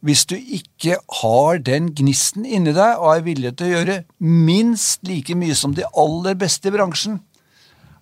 Hvis 0.06 0.28
du 0.30 0.36
ikke 0.36 1.00
har 1.22 1.62
den 1.66 1.94
gnisten 1.96 2.46
inni 2.46 2.74
deg 2.76 3.00
og 3.00 3.16
er 3.16 3.24
villig 3.26 3.56
til 3.58 3.70
å 3.70 3.78
gjøre 3.78 4.02
minst 4.20 5.08
like 5.08 5.34
mye 5.40 5.56
som 5.58 5.74
de 5.78 5.88
aller 5.98 6.38
beste 6.38 6.70
i 6.70 6.76
bransjen, 6.76 7.22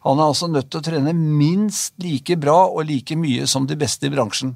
Han 0.06 0.22
er 0.22 0.32
altså 0.32 0.50
nødt 0.52 0.70
til 0.70 0.82
å 0.82 0.86
trene 0.86 1.14
minst 1.16 1.96
like 2.02 2.38
bra 2.38 2.60
og 2.68 2.86
like 2.90 3.18
mye 3.18 3.48
som 3.50 3.66
de 3.70 3.78
beste 3.80 4.06
i 4.06 4.14
bransjen. 4.14 4.54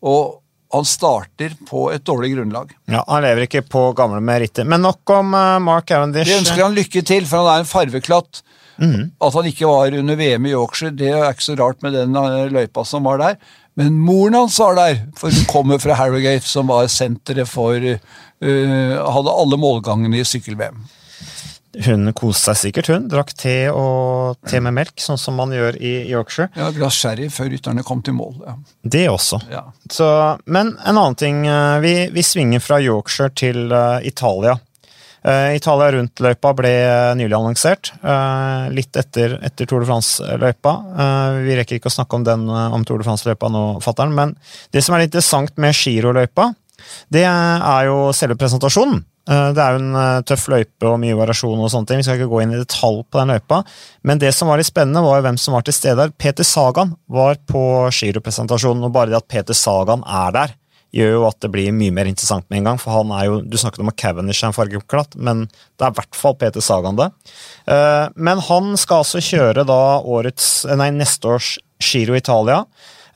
Og 0.00 0.38
han 0.72 0.84
starter 0.84 1.54
på 1.68 1.86
et 1.92 2.04
dårlig 2.04 2.34
grunnlag. 2.34 2.72
Ja, 2.92 3.04
Han 3.08 3.24
lever 3.24 3.46
ikke 3.46 3.64
på 3.64 3.86
gamle 3.96 4.20
meritter. 4.24 4.68
Men 4.68 4.84
nok 4.84 5.10
om 5.12 5.32
uh, 5.36 5.56
Mark 5.64 5.88
Cavendish. 5.88 6.28
Vi 6.28 6.40
ønsker 6.42 6.64
han 6.66 6.76
lykke 6.76 7.02
til, 7.08 7.28
for 7.28 7.40
han 7.40 7.54
er 7.54 7.64
en 7.64 7.70
farveklatt. 7.70 8.42
Mm. 8.78 9.08
At 9.24 9.34
han 9.34 9.48
ikke 9.48 9.68
var 9.68 9.96
under 9.96 10.18
VM 10.18 10.46
i 10.46 10.52
Yorkshire, 10.52 10.94
det 10.94 11.08
er 11.10 11.32
ikke 11.32 11.48
så 11.48 11.56
rart 11.58 11.80
med 11.82 11.96
den 11.96 12.14
løypa 12.52 12.84
som 12.86 13.08
var 13.08 13.18
der. 13.22 13.40
Men 13.78 13.96
moren 14.02 14.36
hans 14.38 14.58
var 14.60 14.76
der, 14.78 15.00
for 15.18 15.34
hun 15.34 15.48
kommer 15.50 15.80
fra 15.82 15.96
Harrogate, 15.98 16.46
som 16.46 16.70
var 16.70 16.86
senteret 16.92 17.48
for 17.50 17.74
uh, 17.78 17.98
Hadde 18.38 19.34
alle 19.34 19.58
målgangene 19.58 20.20
i 20.20 20.26
sykkel-VM. 20.26 20.84
Hun 21.86 22.10
koste 22.16 22.50
seg 22.50 22.58
sikkert, 22.58 22.90
hun. 22.90 23.06
Drakk 23.10 23.30
te 23.38 23.56
og 23.70 24.38
te 24.48 24.58
med 24.64 24.74
melk, 24.74 24.96
sånn 25.02 25.18
som 25.20 25.36
man 25.38 25.52
gjør 25.54 25.78
i 25.78 25.92
Yorkshire. 26.10 26.50
Ja, 26.58 26.72
glass 26.74 26.98
sherry 26.98 27.28
før 27.30 27.52
rytterne 27.52 27.84
kom 27.86 28.02
til 28.02 28.16
mål. 28.18 28.38
ja. 28.46 28.56
Det 28.82 29.04
også. 29.10 29.40
Ja. 29.52 29.66
Så, 29.92 30.06
men 30.46 30.74
en 30.82 30.96
annen 30.96 31.18
ting. 31.18 31.44
Eh, 31.46 31.76
vi, 31.84 31.92
vi 32.14 32.24
svinger 32.24 32.62
fra 32.64 32.80
Yorkshire 32.82 33.30
til 33.36 33.70
uh, 33.70 34.00
Italia. 34.06 34.56
Uh, 35.22 35.54
Italia 35.54 35.92
rundt-løypa 35.94 36.52
ble 36.56 36.72
nylig 37.18 37.36
annonsert, 37.36 37.92
uh, 38.02 38.70
litt 38.74 38.96
etter, 38.98 39.36
etter, 39.44 39.68
Tour 39.68 39.82
de 39.82 39.90
France-løypa. 39.90 40.74
vi 41.44 41.58
rekker 41.58 41.78
ikke 41.78 41.90
å 41.90 41.96
snakke 41.98 42.18
om 42.18 42.24
den 42.26 42.46
om 42.48 42.86
Tour 42.86 43.02
de 43.02 43.06
France-løypa 43.06 43.50
nå, 43.52 43.64
fatter'n, 43.84 44.14
men 44.14 44.34
det 44.74 44.82
som 44.86 44.96
er 44.96 45.06
interessant 45.06 45.54
med 45.60 45.76
Giro-løypa, 45.76 46.52
det 47.12 47.26
er 47.26 47.88
jo 47.90 48.08
selve 48.16 48.38
presentasjonen. 48.40 49.02
Eh, 49.28 49.48
det 49.52 49.60
er 49.60 49.74
jo 49.74 49.80
en 49.82 49.96
eh, 50.00 50.20
tøff 50.28 50.46
løype 50.52 50.88
og 50.88 51.00
mye 51.02 51.16
variasjon. 51.18 51.60
og 51.60 51.72
sånne 51.72 51.90
ting. 51.90 52.00
Vi 52.00 52.06
skal 52.06 52.20
ikke 52.20 52.30
gå 52.32 52.42
inn 52.44 52.54
i 52.56 52.62
detalj 52.62 53.02
på 53.04 53.20
den 53.20 53.34
løypa. 53.34 53.60
Men 54.08 54.22
det 54.22 54.32
som 54.36 54.48
var 54.48 54.60
litt 54.60 54.70
spennende, 54.70 55.04
var 55.04 55.24
hvem 55.24 55.40
som 55.40 55.56
var 55.56 55.66
til 55.66 55.76
stede 55.76 55.98
der. 56.00 56.14
Peter 56.16 56.46
Sagan 56.46 56.96
var 57.06 57.36
på 57.50 57.62
giropresentasjonen, 57.92 58.86
og 58.88 58.94
bare 58.94 59.12
det 59.12 59.20
at 59.20 59.28
Peter 59.28 59.56
Sagan 59.56 60.04
er 60.06 60.32
der, 60.36 60.56
gjør 60.96 61.10
jo 61.18 61.24
at 61.28 61.36
det 61.44 61.50
blir 61.52 61.74
mye 61.76 61.92
mer 61.92 62.08
interessant 62.08 62.46
med 62.48 62.62
en 62.62 62.70
gang. 62.70 62.78
For 62.80 62.94
han 62.94 63.12
er 63.12 63.26
jo, 63.28 63.40
Du 63.44 63.58
snakket 63.60 63.84
om 63.84 63.92
at 63.92 64.00
Cavendish 64.00 64.42
er 64.42 64.48
en 64.48 64.56
fargeklatt, 64.56 65.16
men 65.16 65.44
det 65.48 65.84
er 65.84 65.92
i 65.92 65.98
hvert 66.00 66.16
fall 66.16 66.38
Peter 66.40 66.64
Sagan 66.64 66.96
det. 66.96 67.10
Eh, 67.68 68.06
men 68.16 68.40
han 68.48 68.76
skal 68.80 69.04
altså 69.04 69.20
kjøre 69.20 69.66
da 69.68 70.00
årets, 70.00 70.64
nei, 70.72 70.88
neste 70.96 71.28
års 71.28 71.58
Giro 71.78 72.16
Italia. 72.16 72.64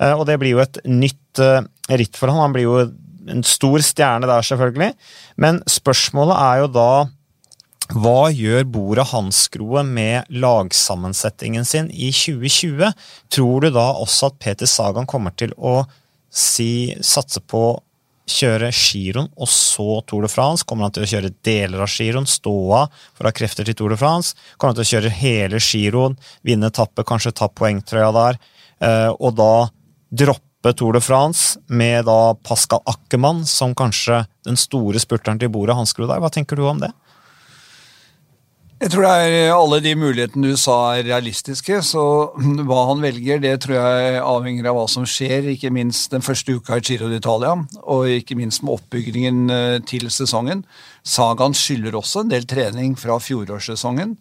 Og 0.03 0.25
det 0.27 0.35
blir 0.41 0.57
jo 0.57 0.59
et 0.59 0.81
nytt 0.89 1.39
ritt 1.39 2.17
for 2.19 2.27
han. 2.27 2.41
Han 2.43 2.55
blir 2.57 2.65
jo 2.65 2.79
en 3.31 3.45
stor 3.47 3.83
stjerne 3.85 4.29
der, 4.29 4.47
selvfølgelig. 4.47 4.93
Men 5.41 5.61
spørsmålet 5.71 6.39
er 6.39 6.63
jo 6.63 6.71
da 6.75 6.93
hva 7.93 8.31
gjør 8.33 8.65
bordet 8.73 9.09
Hansgrohe 9.11 9.83
med 9.85 10.29
lagsammensetningen 10.33 11.67
sin 11.67 11.91
i 11.93 12.09
2020? 12.15 12.93
Tror 13.35 13.65
du 13.65 13.73
da 13.75 13.89
også 14.01 14.31
at 14.31 14.39
Peter 14.41 14.71
Sagan 14.71 15.09
kommer 15.09 15.35
til 15.37 15.53
å 15.59 15.83
si, 16.33 16.95
satse 17.05 17.43
på 17.45 17.65
å 17.73 17.81
kjøre 18.33 18.71
giroen 18.73 19.29
og 19.35 19.51
så 19.51 19.99
Tour 20.09 20.25
de 20.25 20.31
France? 20.33 20.65
Kommer 20.65 20.87
han 20.87 20.95
til 20.95 21.05
å 21.05 21.11
kjøre 21.11 21.35
deler 21.45 21.83
av 21.85 21.91
giroen, 21.93 22.29
stå 22.29 22.55
av 22.79 23.03
for 23.11 23.27
å 23.27 23.33
ha 23.33 23.37
krefter 23.37 23.69
til 23.69 23.77
Tour 23.77 23.93
de 23.93 24.01
France? 24.01 24.39
Kommer 24.57 24.73
han 24.73 24.81
til 24.81 24.87
å 24.87 24.93
kjøre 24.95 25.13
hele 25.19 25.61
giroen, 25.61 26.17
vinne 26.47 26.71
etappe, 26.73 27.05
kanskje 27.05 27.35
ta 27.43 27.51
poengtrøya 27.51 28.13
der, 28.17 28.41
eh, 28.81 29.11
og 29.19 29.37
da 29.37 29.53
droppe 30.09 30.52
stoppe 30.63 30.79
Tour 30.79 30.93
de 30.93 31.01
France 31.01 31.59
med 31.67 32.05
da 32.07 32.35
Pascal 32.35 32.81
Ackermann 32.87 33.45
som 33.47 33.75
kanskje 33.75 34.27
den 34.47 34.57
store 34.57 34.99
spurteren 35.01 35.39
til 35.39 35.51
bordet. 35.51 35.75
Hanskerud 35.75 36.09
der. 36.09 36.21
Hva 36.21 36.31
tenker 36.31 36.57
du 36.57 36.63
om 36.67 36.79
det? 36.79 36.93
Jeg 38.83 38.91
tror 38.91 39.05
det 39.07 39.11
er 39.31 39.53
alle 39.55 39.81
de 39.81 39.95
mulighetene 39.95 40.51
du 40.51 40.57
sa 40.57 40.97
er 40.97 41.07
realistiske, 41.07 41.83
så 41.83 42.33
hva 42.69 42.87
han 42.89 43.03
velger, 43.03 43.39
det 43.43 43.61
tror 43.63 43.77
jeg 43.77 44.23
avhenger 44.23 44.67
av 44.71 44.79
hva 44.79 44.87
som 44.91 45.07
skjer, 45.07 45.51
ikke 45.53 45.71
minst 45.71 46.11
den 46.11 46.23
første 46.23 46.55
uka 46.55 46.79
i 46.79 46.83
Giro 46.83 47.11
d'Italia, 47.11 47.55
og 47.83 48.11
ikke 48.11 48.39
minst 48.39 48.63
med 48.63 48.75
oppbyggingen 48.75 49.51
eh, 49.51 49.79
til 49.87 50.11
sesongen. 50.11 50.65
Sagaen 51.03 51.55
skylder 51.55 51.99
også 51.99 52.23
en 52.23 52.35
del 52.35 52.47
trening 52.47 52.97
fra 52.99 53.19
fjorårssesongen. 53.23 54.17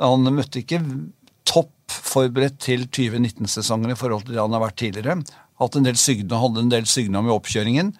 Han 0.00 0.28
møtte 0.32 0.60
ikke 0.60 0.82
topp 1.48 1.72
forberedt 1.92 2.60
til 2.64 2.84
2019-sesongen 2.88 3.92
i 3.92 3.98
forhold 3.98 4.26
til 4.26 4.36
det 4.36 4.44
han 4.44 4.52
har 4.56 4.62
vært 4.68 4.80
tidligere 4.80 5.20
hatt 5.62 5.78
en 5.78 5.86
del 5.86 5.98
sykdom, 6.00 6.40
hadde 6.42 6.64
en 6.64 6.72
del 6.72 6.88
sykdom 6.90 7.28
i 7.28 7.34
oppkjøringen. 7.34 7.92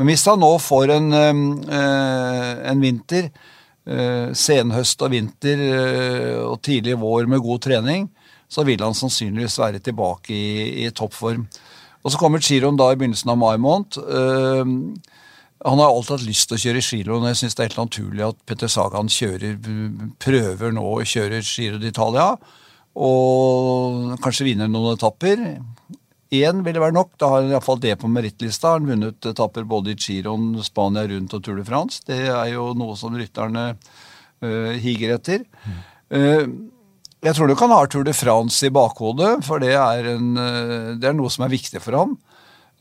Men 0.00 0.08
hvis 0.08 0.24
han 0.30 0.40
nå 0.40 0.54
får 0.64 0.94
en, 0.94 1.12
øh, 1.12 2.70
en 2.70 2.80
vinter, 2.80 3.28
øh, 3.84 4.30
senhøst 4.32 5.02
og 5.04 5.12
vinter 5.12 5.60
øh, 5.60 6.38
og 6.48 6.62
tidlig 6.64 6.96
vår 6.96 7.28
med 7.28 7.42
god 7.44 7.60
trening, 7.66 8.08
så 8.48 8.64
vil 8.64 8.80
han 8.80 8.96
sannsynligvis 8.96 9.58
være 9.60 9.78
tilbake 9.84 10.32
i, 10.32 10.86
i 10.86 10.90
toppform. 10.90 11.44
Og 12.02 12.10
så 12.12 12.18
kommer 12.18 12.40
Giroen 12.40 12.78
da 12.80 12.88
i 12.90 12.96
begynnelsen 12.96 13.28
av 13.28 13.36
mai 13.36 13.58
måned. 13.60 14.00
han 15.60 15.78
har 15.78 15.90
alltid 15.90 16.14
hatt 16.16 16.24
lyst 16.24 16.48
til 16.48 16.56
å 16.56 16.62
kjøre 16.62 16.80
Giroen, 16.80 17.26
og 17.26 17.28
jeg 17.28 17.36
syns 17.42 17.54
det 17.54 17.62
er 17.62 17.68
helt 17.68 17.82
naturlig 17.82 18.24
at 18.24 18.38
Petter 18.48 18.72
Sagan 18.72 19.12
kjører, 19.12 19.58
prøver 20.16 20.72
nå 20.72 20.86
å 20.94 21.04
kjøre 21.04 21.42
Giro 21.44 21.76
d'Italia. 21.76 22.38
Og 22.96 24.16
kanskje 24.24 24.48
vinner 24.48 24.72
noen 24.72 24.96
etapper. 24.96 25.44
Én 26.30 26.62
ville 26.62 26.78
være 26.82 26.94
nok. 26.94 27.16
Da 27.18 27.28
har 27.32 27.42
han 27.42 27.50
iallfall 27.50 27.80
det 27.82 27.96
på 27.98 28.08
merittlista. 28.10 28.76
Han 28.76 28.86
vunnet 28.86 29.26
etapper 29.26 29.66
både 29.66 29.94
i 29.94 29.98
Giron, 29.98 30.52
Spania 30.62 31.02
rundt 31.10 31.34
og 31.34 31.42
Tour 31.42 31.58
de 31.58 31.64
France. 31.66 32.04
Det 32.06 32.20
er 32.30 32.52
jo 32.52 32.70
noe 32.78 32.94
som 32.98 33.16
rytterne 33.18 33.64
uh, 33.74 34.72
higer 34.78 35.16
etter. 35.16 35.42
Mm. 35.66 35.80
Uh, 36.14 36.44
jeg 37.26 37.36
tror 37.36 37.50
du 37.50 37.56
kan 37.58 37.74
ha 37.74 37.80
Tour 37.90 38.06
de 38.06 38.14
France 38.14 38.62
i 38.62 38.70
bakhodet, 38.72 39.40
for 39.44 39.62
det 39.62 39.74
er, 39.74 40.12
en, 40.14 40.30
uh, 40.38 40.92
det 41.02 41.10
er 41.10 41.18
noe 41.18 41.32
som 41.34 41.48
er 41.48 41.52
viktig 41.52 41.82
for 41.82 41.98
ham. 41.98 42.14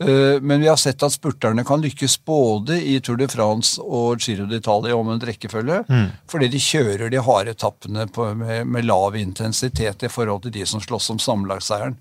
Eh, 0.04 0.42
men 0.42 0.62
vi 0.62 0.68
har 0.68 0.78
sett 0.80 1.04
at 1.04 1.12
spurterne 1.12 1.66
kan 1.68 1.82
lykkes 1.84 2.14
både 2.24 2.78
i 2.80 2.96
Tour 3.04 3.18
de 3.20 3.28
France 3.28 3.82
og 3.84 4.22
Giro 4.24 4.46
d'Italia 4.48 4.96
om 4.96 5.10
en 5.12 5.20
rekkefølge, 5.20 5.82
mm. 5.90 6.06
fordi 6.32 6.48
de 6.54 6.62
kjører 6.64 7.12
de 7.12 7.20
harde 7.26 7.52
etappene 7.52 8.06
med, 8.08 8.64
med, 8.64 8.88
lav 8.88 9.18
intensitet 9.20 10.08
i 10.08 10.12
forhold 10.12 10.46
til 10.46 10.56
de 10.56 10.64
som 10.70 10.80
slåss 10.84 11.12
om 11.12 11.20
sammenlagtseieren. 11.20 11.98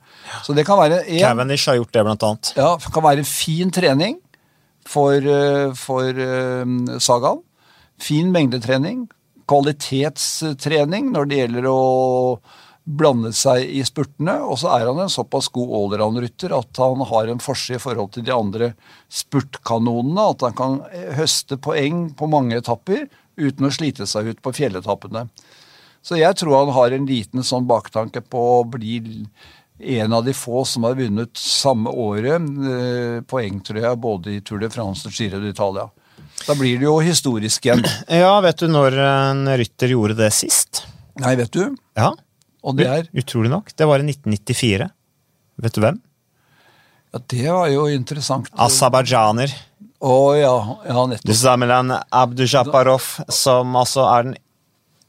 Så 0.47 0.55
det 0.55 0.67
kan 0.69 0.79
være 0.79 1.03
en, 1.03 1.25
Cavendish 1.25 1.67
har 1.71 1.81
gjort 1.81 1.93
det, 1.97 2.07
blant 2.07 2.29
annet. 2.29 2.53
Ja, 2.61 2.71
kan 2.79 3.07
være 3.09 3.25
en 3.25 3.31
fin 3.33 3.75
trening 3.75 4.21
for, 4.87 5.19
eh, 5.19 5.75
for 5.75 6.23
uh, 6.23 6.99
Sagaen. 7.03 7.43
Fin 7.99 8.31
mengdetrening. 8.31 9.09
Kvalitetstrening 9.51 11.11
når 11.11 11.27
det 11.27 11.43
gjelder 11.43 11.67
å 11.67 11.79
blandet 12.89 13.37
seg 13.37 13.69
i 13.69 13.83
spurtene, 13.85 14.39
og 14.41 14.57
så 14.63 14.71
er 14.79 14.87
han 14.89 15.01
en 15.03 15.13
såpass 15.13 15.51
god 15.53 15.75
allround-rytter 15.77 16.55
at 16.57 16.81
han 16.81 17.05
har 17.11 17.29
en 17.29 17.43
forse 17.43 17.77
i 17.77 17.83
forhold 17.83 18.15
til 18.15 18.25
de 18.25 18.33
andre 18.33 18.71
spurtkanonene. 19.13 20.25
At 20.33 20.47
han 20.47 20.57
kan 20.57 20.79
høste 21.19 21.59
poeng 21.61 22.07
på 22.17 22.31
mange 22.33 22.57
etapper 22.57 23.07
uten 23.39 23.69
å 23.69 23.73
slite 23.75 24.09
seg 24.09 24.33
ut 24.33 24.43
på 24.43 24.55
fjelletappene. 24.57 25.27
Så 26.01 26.17
jeg 26.17 26.39
tror 26.41 26.63
han 26.63 26.73
har 26.77 26.95
en 26.95 27.09
liten 27.09 27.45
sånn 27.45 27.67
baktanke 27.69 28.23
på 28.25 28.45
å 28.59 28.67
bli 28.71 29.03
en 29.79 30.15
av 30.17 30.25
de 30.27 30.33
få 30.35 30.65
som 30.67 30.87
har 30.89 30.97
vunnet 30.99 31.37
samme 31.39 31.93
året 31.93 32.41
eh, 32.41 33.19
poeng, 33.29 33.61
tror 33.67 33.83
jeg, 33.83 34.01
både 34.03 34.33
i 34.39 34.41
Tour 34.43 34.63
de 34.63 34.71
France 34.73 35.07
og 35.07 35.15
Giro 35.15 35.43
d'Italia. 35.43 35.87
Da 36.47 36.57
blir 36.57 36.81
det 36.81 36.87
jo 36.89 36.97
historisk 37.05 37.69
igjen. 37.69 37.85
Ja, 38.23 38.33
vet 38.43 38.63
du 38.63 38.71
når 38.71 38.97
en 39.05 39.45
rytter 39.61 39.93
gjorde 39.93 40.17
det 40.19 40.33
sist? 40.35 40.87
Nei, 41.19 41.35
vet 41.39 41.53
du? 41.55 41.77
Ja, 41.99 42.15
og 42.69 42.77
det 42.79 42.89
er 42.89 43.09
Utrolig 43.17 43.51
nok. 43.53 43.73
Det 43.73 43.89
var 43.89 44.03
i 44.03 44.09
1994. 44.13 44.89
Vet 45.65 45.75
du 45.75 45.83
hvem? 45.83 46.03
Ja, 47.13 47.21
Det 47.25 47.47
var 47.49 47.71
jo 47.73 47.87
interessant. 47.91 48.51
Aserbajdsjaner. 48.53 49.55
Å 49.99 50.11
oh, 50.15 50.35
ja. 50.39 50.53
ja, 50.87 51.07
nettopp. 51.11 51.35
Zamilan 51.35 51.91
Abdujaparov, 52.15 53.07
som 53.35 53.75
altså 53.81 54.05
er 54.13 54.29
den 54.29 54.37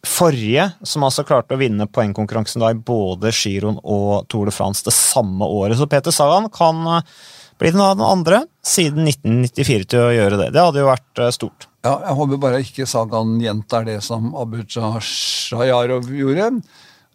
forrige 0.07 0.69
som 0.87 1.03
altså 1.03 1.25
klarte 1.27 1.57
å 1.57 1.59
vinne 1.59 1.89
poengkonkurransen 1.91 2.63
da 2.63 2.71
i 2.71 2.77
både 2.77 3.33
Giroen 3.35 3.81
og 3.83 4.29
Tour 4.31 4.47
de 4.49 4.55
France 4.55 4.85
det 4.87 4.95
samme 4.95 5.45
året. 5.45 5.77
Så 5.77 5.89
Peter 5.91 6.15
Sagan 6.15 6.47
kan 6.55 6.79
eh, 6.95 7.17
bli 7.59 7.73
den 7.75 7.83
andre 7.83 8.45
siden 8.65 9.07
1994 9.11 9.89
til 9.91 10.05
å 10.05 10.13
gjøre 10.15 10.39
det. 10.39 10.51
Det 10.55 10.63
hadde 10.63 10.81
jo 10.81 10.89
vært 10.89 11.21
eh, 11.21 11.33
stort. 11.35 11.67
Ja, 11.85 11.97
Jeg 12.07 12.15
håper 12.19 12.41
bare 12.43 12.63
ikke 12.63 12.87
Sagan 12.89 13.37
gjentar 13.43 13.85
det 13.87 13.99
som 14.03 14.33
Abujajarov 14.35 16.09
gjorde 16.11 16.47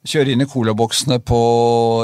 kjøre 0.09 0.35
inn 0.35 0.45
i 0.45 0.49
colaboksene 0.51 1.21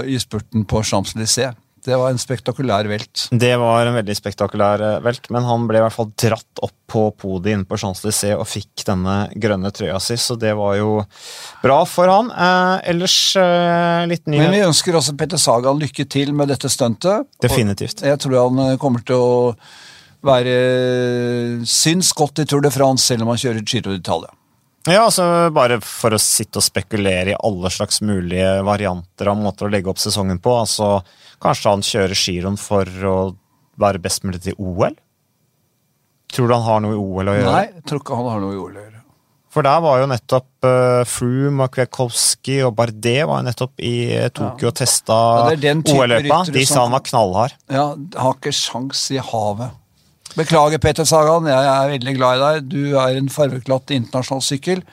i 0.09 0.21
spurten 0.21 0.65
på 0.69 0.85
Champs-Élysées. 0.87 1.57
Det 1.81 1.97
var 1.97 2.13
en 2.13 2.19
spektakulær 2.21 2.85
velt. 2.91 3.23
Det 3.33 3.55
var 3.57 3.89
en 3.89 3.95
veldig 3.97 4.15
spektakulær 4.17 4.83
eh, 4.85 4.99
velt, 5.05 5.31
men 5.33 5.47
han 5.49 5.65
ble 5.69 5.81
i 5.81 5.85
hvert 5.87 5.97
fall 5.97 6.11
dratt 6.13 6.61
opp 6.61 6.75
på 6.91 7.07
podiet 7.17 7.57
inne 7.57 7.69
på 7.69 7.79
Champs-Élysées 7.81 8.37
og 8.37 8.45
fikk 8.51 8.85
denne 8.89 9.15
grønne 9.33 9.71
trøya 9.73 9.97
si, 10.03 10.19
så 10.21 10.37
det 10.37 10.53
var 10.59 10.75
jo 10.77 10.99
bra 11.63 11.79
for 11.89 12.11
han. 12.13 12.29
Eh, 12.35 12.91
ellers 12.93 13.17
eh, 13.41 14.03
litt 14.11 14.29
nye 14.29 14.45
Men 14.45 14.59
vi 14.59 14.65
ønsker 14.67 14.99
også 15.01 15.17
Petter 15.21 15.41
Sagan 15.41 15.81
lykke 15.81 16.05
til 16.11 16.35
med 16.37 16.53
dette 16.53 16.69
stuntet. 16.73 17.31
Definitivt. 17.41 18.05
Jeg 18.05 18.21
tror 18.21 18.37
han 18.43 18.65
eh, 18.67 18.77
kommer 18.81 19.07
til 19.07 19.17
å 19.17 19.31
være 20.27 21.65
syns 21.65 22.13
godt 22.13 22.43
i 22.43 22.45
Tour 22.45 22.61
de 22.61 22.73
France 22.75 23.09
selv 23.09 23.25
om 23.25 23.33
han 23.33 23.41
kjører 23.41 23.65
Giro 23.65 23.97
d'Italia. 23.97 24.35
Ja, 24.89 25.03
altså 25.05 25.25
Bare 25.53 25.77
for 25.85 26.17
å 26.17 26.21
sitte 26.23 26.61
og 26.61 26.65
spekulere 26.65 27.35
i 27.35 27.37
alle 27.37 27.71
slags 27.73 28.01
mulige 28.01 28.61
varianter 28.65 29.29
av 29.33 29.37
måter 29.41 29.69
å 29.69 29.73
legge 29.73 29.93
opp 29.93 30.01
sesongen 30.01 30.41
på. 30.41 30.55
altså 30.63 31.01
Kanskje 31.43 31.75
han 31.75 31.85
kjører 31.85 32.17
giroen 32.17 32.57
for 32.61 32.89
å 33.11 33.19
være 33.81 34.01
best 34.03 34.25
mulig 34.25 34.43
til 34.45 34.57
OL? 34.61 34.97
Tror 36.31 36.49
du 36.49 36.55
han 36.55 36.65
har 36.65 36.81
noe 36.85 36.97
i 36.97 37.01
OL 37.01 37.33
å 37.33 37.37
gjøre? 37.37 37.53
Nei, 37.53 37.69
jeg 37.75 37.87
tror 37.91 38.03
ikke 38.03 38.19
han 38.21 38.31
har 38.31 38.43
noe 38.43 38.55
i 38.55 38.61
OL 38.61 38.73
å 38.77 38.83
gjøre. 38.85 38.97
For 39.51 39.67
der 39.67 39.81
var 39.83 39.99
jo 39.99 40.07
nettopp 40.07 40.67
uh, 40.69 41.03
Froome 41.11 41.65
og 41.67 41.73
Kwiatkowski 41.75 42.61
og 42.63 42.77
Bardet 42.79 43.17
var 43.27 43.41
jo 43.41 43.47
nettopp 43.49 43.83
i 43.83 43.95
Tokyo 44.31 44.71
og 44.71 44.77
testa 44.79 45.17
Ja, 45.51 45.57
den 45.59 45.83
type 45.83 45.97
OL-løpa. 45.99 46.45
De 46.55 46.63
sa 46.71 46.85
han 46.85 46.95
var 46.95 47.03
knallhard. 47.09 47.57
Ja, 47.67 47.89
har 47.99 48.37
ikke 48.39 48.55
sjans 48.55 49.09
i 49.11 49.19
havet. 49.19 49.75
Beklager, 50.39 50.79
Peter 50.79 51.07
Sagan, 51.09 51.49
jeg 51.51 51.71
er 51.71 51.91
veldig 51.91 52.13
glad 52.15 52.37
i 52.37 52.43
deg. 52.45 52.69
Du 52.71 52.99
er 53.01 53.19
en 53.19 53.31
farveklatt 53.33 53.91
internasjonal 53.95 54.45
sykkel, 54.47 54.85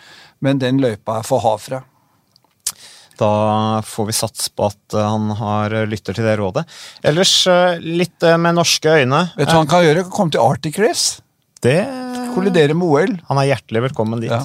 men 0.41 0.62
den 0.62 0.82
løypa 0.82 1.20
er 1.20 1.27
for 1.27 1.44
havfra. 1.44 1.84
Da 3.17 3.29
får 3.86 4.10
vi 4.10 4.15
satse 4.17 4.51
på 4.53 4.67
at 4.70 4.98
uh, 4.98 5.01
han 5.01 5.32
har 5.39 5.74
uh, 5.74 5.86
lytter 5.89 6.17
til 6.17 6.25
det 6.25 6.36
rådet. 6.38 6.65
Ellers 7.06 7.34
uh, 7.50 7.77
litt 7.82 8.25
med 8.38 8.58
norske 8.58 8.98
øyne. 9.00 9.24
Vet 9.38 9.50
du 9.50 9.53
hva 9.53 9.63
han 9.63 9.72
kan 9.72 9.86
gjøre? 9.86 10.06
Komme 10.13 10.34
til 10.34 10.44
Arctic 10.44 10.77
Race. 10.82 11.24
Det 11.65 11.79
Kollidere 12.36 12.75
med 12.77 12.86
OL. 12.86 13.15
Han 13.29 13.41
er 13.41 13.50
hjertelig 13.51 13.88
velkommen 13.88 14.22
dit. 14.22 14.29
Ja. 14.29 14.44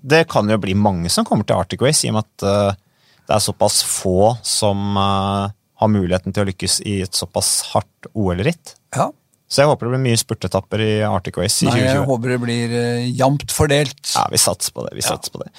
Det 0.00 0.22
kan 0.32 0.48
jo 0.48 0.56
bli 0.60 0.76
mange 0.76 1.12
som 1.12 1.26
kommer 1.28 1.44
til 1.48 1.56
Arctic 1.56 1.84
Race, 1.84 2.04
i 2.04 2.12
og 2.12 2.16
med 2.16 2.24
at 2.24 2.78
det 3.24 3.36
er 3.36 3.42
såpass 3.44 3.82
få 3.84 4.34
som 4.44 4.96
har 4.96 5.90
muligheten 5.92 6.32
til 6.32 6.44
å 6.44 6.48
lykkes 6.48 6.78
i 6.88 6.98
et 7.04 7.16
såpass 7.16 7.50
hardt 7.72 8.08
OL-ritt. 8.16 8.74
Ja. 8.96 9.10
Så 9.44 9.60
jeg 9.60 9.68
håper 9.68 9.86
det 9.86 9.92
blir 9.92 10.02
mye 10.06 10.18
spurtetapper 10.18 10.80
i 10.80 10.92
Arctic 11.04 11.36
Race 11.36 11.62
i 11.62 11.68
Nei, 11.68 11.82
jeg 11.84 12.04
håper 12.08 12.32
det 12.32 12.38
blir 12.42 12.72
uh, 12.72 13.04
jevnt 13.12 13.52
fordelt. 13.52 14.00
Ja, 14.14 14.24
vi 14.32 14.40
satser 14.40 14.72
på 14.72 14.86
det. 14.86 14.94
vi 14.96 15.04
satser 15.04 15.34
på 15.34 15.42
det. 15.42 15.50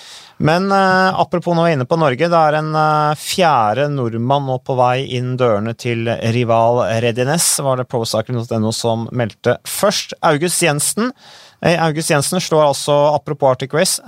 Men 0.42 0.66
uh, 0.74 1.14
apropos 1.22 1.56
nå 1.56 1.68
inne 1.70 1.86
på 1.88 2.00
Norge, 2.02 2.28
det 2.32 2.40
er 2.40 2.58
en 2.58 2.72
uh, 2.74 3.14
fjerde 3.20 3.86
nordmann 3.94 4.50
nå 4.50 4.58
på 4.66 4.76
vei 4.80 5.06
inn 5.16 5.36
dørene 5.38 5.76
til 5.78 6.10
rival 6.34 6.82
Readiness, 7.06 7.54
var 7.62 7.78
det 7.80 7.86
procycling.no 7.92 8.74
som 8.74 9.06
meldte 9.14 9.60
først. 9.70 10.18
August 10.26 10.66
Jensen. 10.66 11.14
August 11.62 12.12
Jensen 12.12 12.42
slår 12.42 12.66
altså, 12.66 12.98
apropos 13.16 13.54
Arctic 13.54 13.72
Race, 13.74 14.02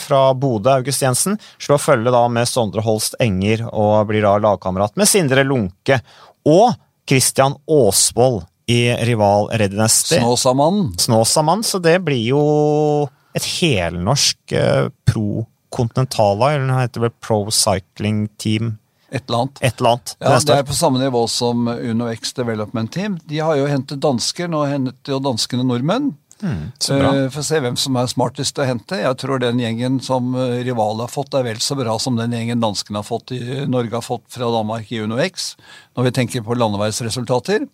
fra 0.00 0.22
Bodø, 0.34 0.72
August 0.80 1.04
Jensen, 1.04 1.36
slår 1.62 1.82
følge 1.82 2.14
da 2.14 2.24
med 2.32 2.48
Sondre 2.48 2.82
Holst 2.82 3.14
Enger 3.22 3.66
og 3.68 4.08
blir 4.08 4.24
da 4.24 4.38
lagkamerat 4.42 4.96
med 4.98 5.10
Sindre 5.10 5.44
Lunke 5.46 6.00
og 6.48 6.72
Christian 7.06 7.54
Aasvold 7.70 8.42
i 8.66 8.94
rival 9.04 9.48
Readiness. 9.52 10.08
Det- 10.08 10.20
Snåsamannen. 10.20 10.94
Snåsamann, 10.98 11.62
så 11.64 11.78
det 11.82 11.98
blir 12.04 12.22
jo 12.30 13.08
et 13.34 13.42
helnorsk 13.60 14.52
eh, 14.52 14.88
pro 15.04 15.46
Continentala, 15.74 16.52
eller 16.54 16.66
det 16.70 16.80
heter 16.84 17.00
vel 17.02 17.10
Pro 17.20 17.50
Cycling 17.50 18.28
Team, 18.38 18.76
Et 19.10 19.24
eller 19.28 19.38
annet. 19.40 19.58
et 19.60 19.80
eller 19.80 19.90
annet. 19.90 20.12
Ja, 20.20 20.28
det, 20.38 20.46
Det 20.46 20.56
er 20.58 20.62
på 20.68 20.74
samme 20.78 21.00
nivå 21.02 21.24
som 21.28 21.66
Uno 21.68 22.06
X 22.14 22.32
Development 22.32 22.92
Team. 22.94 23.18
De 23.26 23.38
har 23.42 23.56
jo 23.58 23.66
hentet 23.66 23.98
dansker, 24.00 24.46
nå 24.48 24.60
henter 24.70 25.12
jo 25.16 25.18
danskene 25.18 25.64
nordmenn. 25.66 26.12
bra. 26.40 27.10
Eh, 27.14 27.28
For 27.30 27.40
å 27.40 27.44
se 27.44 27.58
hvem 27.60 27.76
som 27.76 27.96
er 27.96 28.06
smartest 28.06 28.54
å 28.58 28.66
hente. 28.66 29.00
Jeg 29.02 29.16
tror 29.18 29.40
den 29.40 29.58
gjengen 29.58 30.00
som 30.02 30.34
rivalet 30.36 31.00
har 31.00 31.08
fått, 31.08 31.34
er 31.34 31.42
vel 31.42 31.56
så 31.56 31.74
bra 31.76 31.98
som 31.98 32.14
den 32.16 32.30
gjengen 32.30 32.60
danskene 32.60 32.96
har 33.02 33.02
fått 33.06 33.32
i, 33.32 33.66
Norge 33.66 33.90
har 33.98 34.02
fått 34.02 34.24
fra 34.28 34.44
Danmark 34.50 34.90
i 34.92 35.00
Uno 35.02 35.18
X, 35.18 35.56
når 35.96 36.04
vi 36.04 36.10
tenker 36.12 36.42
på 36.46 36.54
landeveisresultater. 36.54 37.66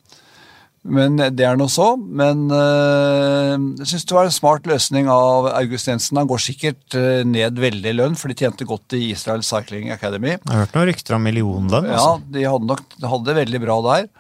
Men 0.80 1.18
det 1.36 1.44
er 1.44 1.58
nå 1.60 1.66
så. 1.68 1.92
Men 2.00 2.46
øh, 2.48 3.56
jeg 3.82 3.90
syns 3.90 4.06
det 4.08 4.16
var 4.16 4.28
en 4.28 4.32
smart 4.32 4.68
løsning 4.70 5.10
av 5.12 5.50
August 5.52 5.90
Jensen. 5.90 6.16
Han 6.16 6.30
går 6.30 6.40
sikkert 6.40 6.96
øh, 6.96 7.20
ned 7.28 7.60
veldig 7.60 7.92
i 7.92 7.98
lønn, 7.98 8.16
for 8.16 8.32
de 8.32 8.38
tjente 8.38 8.64
godt 8.68 8.96
i 8.96 9.10
Israel 9.10 9.44
Cycling 9.44 9.92
Academy. 9.92 10.38
Jeg 10.38 10.48
har 10.48 10.64
hørt 10.64 10.78
noen 10.78 10.88
rykter 10.88 11.18
om 11.18 11.28
millionlønn. 11.28 11.90
Ja, 11.90 12.00
Altså. 12.00 12.32
de 12.32 12.48
hadde 12.48 12.70
nok 12.72 12.96
hadde 13.02 13.28
det 13.28 13.38
veldig 13.42 13.62
bra 13.66 13.78
der. 13.90 14.10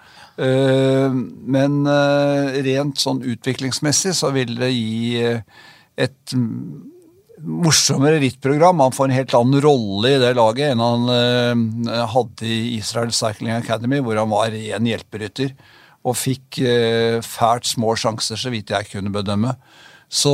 Uh, 0.40 1.12
men 1.52 1.82
uh, 1.84 2.54
rent 2.64 3.00
sånn 3.00 3.18
utviklingsmessig 3.28 4.14
så 4.16 4.30
vil 4.32 4.54
det 4.56 4.70
gi 4.72 5.18
eh, 5.20 5.42
et 6.00 6.32
mm, 6.32 6.78
morsommere 7.60 8.22
rittprogram. 8.22 8.80
Han 8.80 8.94
får 8.96 9.10
en 9.10 9.16
helt 9.18 9.34
annen 9.36 9.60
rolle 9.64 10.14
i 10.14 10.22
det 10.22 10.30
laget 10.38 10.72
enn 10.72 10.84
han 10.84 11.12
uh, 11.12 12.06
hadde 12.14 12.48
i 12.48 12.78
Israel 12.78 13.12
Cycling 13.12 13.52
Academy, 13.58 14.00
hvor 14.04 14.20
han 14.20 14.32
var 14.32 14.54
ren 14.54 14.88
hjelperytter 14.88 15.52
og 16.04 16.16
fikk 16.16 16.58
eh, 16.64 17.18
fælt 17.20 17.66
små 17.68 17.94
sjanser, 18.00 18.36
så 18.40 18.50
vidt 18.52 18.70
jeg 18.72 18.88
kunne 18.92 19.12
bedømme. 19.12 19.54
Så 20.10 20.30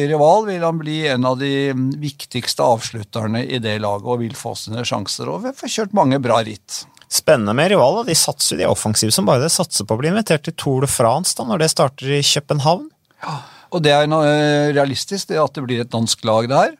i 0.00 0.06
Rival 0.10 0.46
vil 0.48 0.64
han 0.64 0.78
bli 0.80 0.96
en 1.12 1.24
av 1.28 1.36
de 1.38 1.50
mm, 1.76 1.92
viktigste 2.02 2.64
avslutterne 2.64 3.44
i 3.46 3.60
det 3.62 3.76
laget 3.84 4.08
og 4.08 4.18
vil 4.24 4.32
få 4.34 4.54
sine 4.58 4.82
sjanser. 4.88 5.28
Og 5.30 5.44
får 5.54 5.70
kjørt 5.76 5.92
mange 5.94 6.18
bra 6.24 6.40
ritt. 6.42 6.80
Spennende 7.12 7.52
med 7.54 7.70
rival. 7.70 8.00
og 8.00 8.08
De 8.08 8.16
satser 8.18 8.56
de 8.58 8.64
er 8.64 8.72
offensive 8.72 9.12
som 9.14 9.28
bare 9.28 9.44
det. 9.44 9.52
Satser 9.52 9.84
på 9.86 9.94
å 9.94 10.00
bli 10.00 10.08
invitert 10.10 10.42
til 10.48 10.56
Tour 10.58 10.80
de 10.82 10.88
France 10.90 11.36
da, 11.38 11.44
når 11.46 11.60
det 11.62 11.70
starter 11.70 12.08
i 12.16 12.22
København. 12.24 12.88
Ja, 13.22 13.36
Og 13.70 13.82
det 13.84 13.92
er 13.92 14.08
no- 14.10 14.24
eh, 14.26 14.72
realistisk, 14.74 15.28
det 15.28 15.38
at 15.38 15.54
det 15.54 15.62
blir 15.68 15.80
et 15.84 15.92
dansk 15.92 16.24
lag 16.24 16.48
der. 16.50 16.72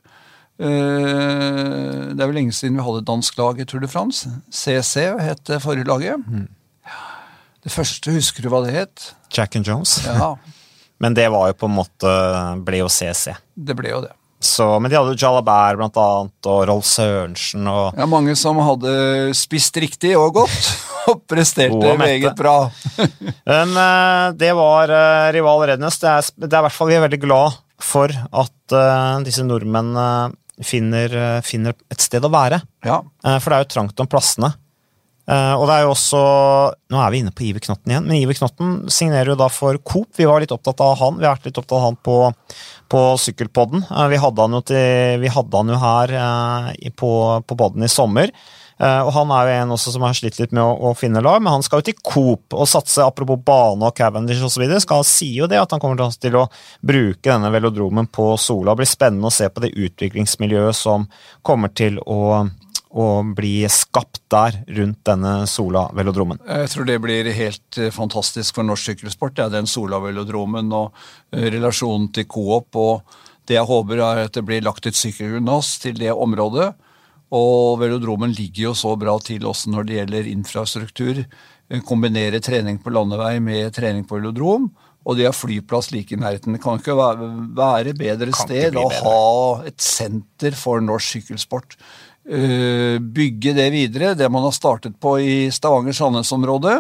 Eh, 0.59 2.12
Det 2.12 2.21
er 2.21 2.27
vel 2.29 2.35
lenge 2.37 2.53
siden 2.57 2.77
vi 2.77 2.83
hadde 2.85 3.03
et 3.05 3.09
dansk 3.09 3.38
lag 3.38 3.61
i 3.61 3.64
Tour 3.64 3.81
de 3.81 3.88
France. 3.88 4.29
CC 4.51 5.07
het 5.21 5.53
forrige 5.62 5.87
laget. 5.88 6.18
Det 7.62 7.70
første, 7.70 8.11
husker 8.14 8.42
du 8.42 8.51
hva 8.51 8.62
det 8.64 8.75
het? 8.75 9.12
Jack 9.33 9.55
and 9.59 9.68
Jones. 9.68 10.01
Ja, 10.07 10.35
Men 11.03 11.14
det 11.18 11.27
var 11.35 11.48
jo 11.51 11.55
på 11.59 11.66
en 11.66 11.75
måte 11.81 12.11
ble 12.62 12.79
jo 12.85 12.90
CC. 12.90 13.35
det 13.59 13.75
ble 13.75 13.90
jo 13.90 14.03
det. 14.05 14.12
Så, 14.42 14.64
men 14.83 14.90
de 14.90 14.96
hadde 14.98 15.12
jo 15.14 15.18
Jalabert 15.22 15.79
blant 15.79 15.98
annet, 16.03 16.46
og 16.51 16.64
Rolf 16.66 16.87
Sørensen 16.88 17.66
og 17.70 17.98
Ja, 17.98 18.09
mange 18.11 18.35
som 18.38 18.59
hadde 18.59 19.31
spist 19.38 19.79
riktig 19.79 20.16
og 20.18 20.35
godt, 20.40 20.70
og 21.12 21.22
presterte 21.31 21.94
meget 21.98 22.35
bra. 22.38 22.57
Men 23.53 23.77
eh, 23.85 24.27
det 24.38 24.51
var 24.59 24.90
eh, 24.90 25.29
rival 25.38 25.62
Rednes. 25.70 26.01
Det 26.03 26.11
er, 26.11 26.31
det 26.42 26.51
er 26.51 26.59
i 26.59 26.66
hvert 26.66 26.75
fall 26.75 26.90
vi 26.90 26.98
er 26.98 27.07
veldig 27.07 27.22
glad 27.22 27.61
for 27.83 28.11
at 28.14 28.75
uh, 28.75 29.22
disse 29.27 29.42
nordmennene 29.42 30.35
finner, 30.62 31.42
finner 31.42 31.75
et 31.90 32.03
sted 32.03 32.22
å 32.22 32.31
være. 32.31 32.61
Ja, 32.87 33.01
for 33.42 33.51
det 33.51 33.57
er 33.57 33.64
jo 33.64 33.72
trangt 33.72 34.03
om 34.05 34.11
plassene. 34.11 34.53
Eh, 35.30 35.54
og 35.54 35.68
det 35.68 35.74
er 35.76 35.85
jo 35.85 35.92
også 35.92 36.20
Nå 36.90 36.98
er 36.98 37.12
vi 37.14 37.20
inne 37.22 37.30
på 37.35 37.44
Iver 37.46 37.62
Knotten 37.62 37.92
igjen, 37.92 38.08
men 38.08 38.18
Iver 38.18 38.40
Knotten 38.40 38.72
signerer 38.90 39.32
jo 39.32 39.38
da 39.38 39.48
for 39.52 39.78
Coop. 39.87 40.11
Vi 40.18 40.26
var 40.28 40.42
litt 40.42 40.54
opptatt 40.54 40.82
av 40.82 40.96
han. 41.00 41.20
Vi 41.20 41.28
har 41.28 41.37
vært 41.37 41.46
litt 41.50 41.61
opptatt 41.61 41.78
av 41.78 41.85
han 41.87 42.00
på, 42.02 42.16
på 42.90 43.04
Sykkelpodden. 43.22 43.87
Uh, 43.90 44.08
vi, 44.11 44.18
hadde 44.22 44.48
til, 44.68 45.22
vi 45.22 45.30
hadde 45.30 45.62
han 45.62 45.70
jo 45.70 45.78
her 45.82 46.16
uh, 46.18 46.90
på, 46.98 47.12
på 47.46 47.58
podden 47.58 47.87
i 47.87 47.92
sommer. 47.92 48.35
Og 48.82 49.12
han 49.14 49.30
er 49.30 49.46
jo 49.46 49.50
en 49.61 49.72
også 49.76 49.92
som 49.94 50.02
har 50.02 50.16
slitt 50.18 50.40
litt 50.40 50.54
med 50.56 50.64
å, 50.64 50.88
å 50.88 50.94
finne 50.98 51.20
lag, 51.22 51.37
men 51.38 51.52
han 51.52 51.62
skal 51.62 51.78
jo 51.78 51.85
til 51.87 52.00
Coop 52.02 52.56
og 52.56 52.66
satse, 52.66 53.04
apropos 53.04 53.38
bane 53.46 53.87
og 53.87 53.94
Cavendish 53.94 54.42
osv. 54.42 54.64
Skal 54.82 55.04
si 55.06 55.28
jo 55.37 55.46
det 55.46 55.61
at 55.61 55.70
han 55.70 55.78
kommer 55.78 56.00
til 56.11 56.35
å 56.40 56.48
bruke 56.82 57.28
denne 57.28 57.52
velodromen 57.54 58.08
på 58.11 58.32
Sola. 58.42 58.72
Det 58.72 58.80
blir 58.80 58.90
spennende 58.90 59.30
å 59.30 59.37
se 59.37 59.46
på 59.52 59.62
det 59.62 59.70
utviklingsmiljøet 59.76 60.80
som 60.80 61.06
kommer 61.46 61.70
til 61.78 62.00
å 62.02 62.18
å 62.92 63.07
bli 63.37 63.62
skapt 63.72 64.20
der 64.33 64.59
rundt 64.76 65.00
denne 65.09 65.46
Sola-velodromen. 65.48 66.42
Jeg 66.44 66.70
tror 66.74 66.88
det 66.88 66.98
blir 67.00 67.31
helt 67.33 67.78
eh, 67.81 67.92
fantastisk 67.94 68.59
for 68.59 68.68
norsk 68.68 68.92
sykkelsport. 68.92 69.37
Det 69.38 69.46
er 69.46 69.55
den 69.55 69.70
Sola-velodromen 69.70 70.72
og 70.76 70.92
eh, 71.33 71.48
relasjonen 71.55 72.11
til 72.12 72.28
Coop. 72.28 72.76
Og 72.76 73.48
det 73.48 73.57
jeg 73.57 73.68
håper 73.68 74.02
er 74.05 74.26
at 74.26 74.37
det 74.37 74.44
blir 74.48 74.64
lagt 74.64 74.88
et 74.88 74.98
sykkelgymnas 74.98 75.78
til 75.83 75.96
det 76.00 76.12
området. 76.12 76.72
Og 77.33 77.81
velodromen 77.81 78.35
ligger 78.37 78.68
jo 78.68 78.76
så 78.76 78.92
bra 79.00 79.16
til 79.24 79.48
også 79.48 79.72
når 79.72 79.88
det 79.88 79.98
gjelder 80.00 80.31
infrastruktur. 80.35 81.24
Eh, 81.72 81.83
Kombinere 81.88 82.44
trening 82.44 82.81
på 82.83 82.92
landevei 82.92 83.38
med 83.40 83.72
trening 83.76 84.05
på 84.09 84.20
velodrom. 84.20 84.68
Og 85.02 85.18
de 85.18 85.24
har 85.26 85.35
flyplass 85.35 85.90
like 85.90 86.14
i 86.14 86.20
nærheten. 86.20 86.55
Det 86.55 86.62
kan 86.62 86.78
ikke 86.78 86.94
være, 86.94 87.28
være 87.57 87.94
bedre 87.98 88.28
Kan 88.31 88.35
ikke 88.37 88.44
sted 88.46 88.76
å 88.78 88.87
ha 89.00 89.64
et 89.66 89.83
senter 89.83 90.55
for 90.55 90.85
norsk 90.85 91.16
sykkelsport. 91.16 91.74
Eh, 92.22 93.00
bygge 93.02 93.50
det 93.56 93.70
videre, 93.74 94.14
det 94.14 94.28
man 94.30 94.44
har 94.46 94.54
startet 94.54 94.94
på 95.02 95.16
i 95.18 95.48
Stavanger-Sandnes-området, 95.50 96.76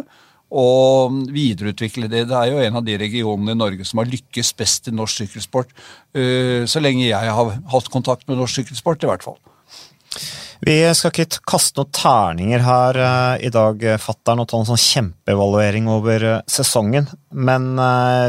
og 0.52 1.16
videreutvikle 1.32 2.06
det. 2.12 2.28
Det 2.30 2.36
er 2.36 2.52
jo 2.52 2.60
en 2.62 2.76
av 2.78 2.84
de 2.86 2.94
regionene 3.00 3.56
i 3.56 3.58
Norge 3.58 3.86
som 3.88 3.98
har 3.98 4.10
lykkes 4.12 4.52
best 4.54 4.86
i 4.86 4.94
norsk 4.94 5.24
sykkelsport. 5.24 5.72
eh, 6.14 6.62
Så 6.66 6.78
lenge 6.80 7.08
jeg 7.08 7.34
har 7.34 7.58
hatt 7.72 7.90
kontakt 7.90 8.28
med 8.28 8.38
norsk 8.38 8.60
sykkelsport, 8.60 9.02
i 9.02 9.10
hvert 9.10 9.24
fall. 9.24 9.38
Vi 10.62 10.78
skal 10.94 11.10
ikke 11.10 11.40
kaste 11.42 11.80
noen 11.80 11.90
terninger 11.90 12.60
her 12.62 12.96
eh, 12.96 13.46
i 13.46 13.50
dag, 13.50 13.82
fatter'n, 13.98 14.38
og 14.38 14.46
ta 14.46 14.60
en 14.60 14.68
sånn 14.70 14.78
kjempeevaluering 14.78 15.88
over 15.88 16.42
sesongen. 16.46 17.08
Men 17.32 17.74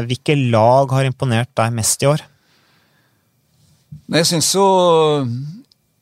hvilke 0.08 0.34
lag 0.50 0.90
har 0.90 1.04
imponert 1.04 1.54
deg 1.54 1.76
mest 1.76 2.02
i 2.02 2.10
år? 2.10 2.24
Jeg 4.10 4.26
syns 4.26 4.50
jo 4.56 4.66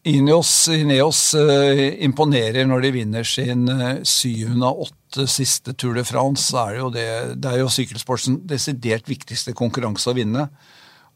Ineos, 0.02 0.50
Ineos 0.66 1.20
uh, 1.38 2.02
imponerer 2.02 2.66
når 2.66 2.82
de 2.82 2.90
vinner 2.96 3.26
sin 3.26 3.68
eh, 3.70 4.00
syvende 4.02 4.66
av 4.66 4.80
åtte 4.88 5.28
siste 5.30 5.76
Tour 5.78 5.94
de 5.94 6.02
France. 6.02 6.50
Er 6.58 6.72
det, 6.74 6.80
jo 6.80 6.88
det, 6.90 7.04
det 7.38 7.52
er 7.52 7.60
jo 7.60 7.70
sykkelsportens 7.70 8.42
desidert 8.50 9.06
viktigste 9.06 9.54
konkurranse 9.54 10.10
å 10.10 10.16
vinne. 10.18 10.48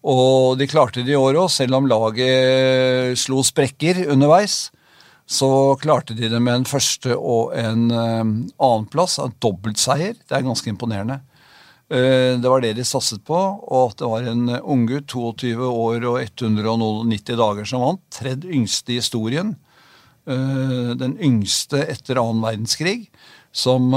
Og 0.07 0.55
de 0.61 0.69
klarte 0.71 1.03
det 1.03 1.17
i 1.17 1.19
år 1.19 1.41
òg, 1.43 1.51
selv 1.51 1.81
om 1.81 1.89
laget 1.91 3.19
slo 3.19 3.43
sprekker 3.43 4.05
underveis. 4.15 4.69
Så 5.27 5.49
klarte 5.83 6.15
de 6.15 6.31
det 6.31 6.39
med 6.39 6.61
en 6.61 6.69
første 6.71 7.17
og 7.19 7.57
en 7.59 7.89
uh, 7.91 8.23
annenplass, 8.23 9.19
en 9.19 9.35
dobbeltseier. 9.43 10.15
Det 10.15 10.39
er 10.39 10.47
ganske 10.47 10.71
imponerende. 10.71 11.25
Uh, 11.93 12.35
det 12.43 12.51
var 12.51 12.65
det 12.65 12.73
de 12.79 12.87
satset 12.87 13.23
på, 13.27 13.37
og 13.37 13.93
at 13.93 14.01
det 14.01 14.11
var 14.11 14.27
en 14.33 14.49
unggutt, 14.59 15.07
22 15.13 15.71
år 15.71 16.09
og 16.11 16.19
190 16.25 17.39
dager, 17.39 17.69
som 17.69 17.85
vant. 17.85 18.03
Tredje 18.15 18.51
yngste 18.51 18.95
i 18.95 19.01
historien. 19.01 19.55
Uh, 20.27 20.97
den 20.99 21.15
yngste 21.23 21.85
etter 21.87 22.19
annen 22.23 22.43
verdenskrig, 22.43 23.07
som 23.57 23.89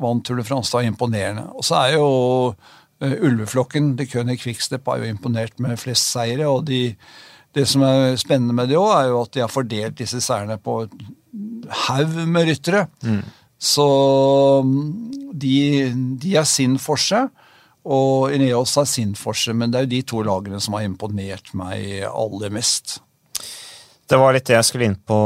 vant 0.00 0.24
Tour 0.24 0.38
de 0.40 0.46
France. 0.46 0.72
Var 0.72 0.86
imponerende. 0.88 1.50
Og 1.52 1.66
så 1.66 1.82
er 1.82 1.98
jo 1.98 2.06
Eh, 3.04 3.14
ulveflokken 3.20 3.94
de 3.98 4.06
König 4.06 4.38
Quickstep 4.40 4.86
har 4.86 5.02
jo 5.02 5.10
imponert 5.10 5.58
med 5.62 5.78
flest 5.80 6.12
seire. 6.12 6.46
og 6.48 6.64
de, 6.66 6.94
det 7.54 7.66
som 7.68 7.82
er 7.82 8.16
spennende 8.20 8.54
med 8.54 8.70
det 8.70 8.78
òg, 8.78 8.92
er 8.96 9.08
jo 9.10 9.22
at 9.22 9.32
de 9.34 9.42
har 9.44 9.52
fordelt 9.52 9.98
disse 9.98 10.20
seirene 10.24 10.58
på 10.58 10.84
en 10.84 11.64
haug 11.86 12.14
med 12.28 12.48
ryttere. 12.48 12.86
Mm. 13.02 13.22
Så 13.60 13.86
mm, 14.64 15.30
de, 15.32 15.56
de 16.20 16.36
er 16.40 16.46
sin 16.48 16.76
forse, 16.82 17.24
og 17.84 18.32
Ineos 18.32 18.76
er 18.80 18.88
sin 18.88 19.14
for 19.18 19.36
seg. 19.36 19.56
Men 19.60 19.72
det 19.72 19.80
er 19.80 19.86
jo 19.86 19.94
de 19.94 20.04
to 20.14 20.22
lagene 20.26 20.60
som 20.62 20.76
har 20.78 20.86
imponert 20.86 21.52
meg 21.56 22.04
aller 22.10 22.54
mest. 22.54 22.98
Det 24.04 24.20
var 24.20 24.36
litt 24.36 24.46
det 24.48 24.58
jeg 24.58 24.68
skulle 24.68 24.88
inn 24.90 25.00
på, 25.00 25.18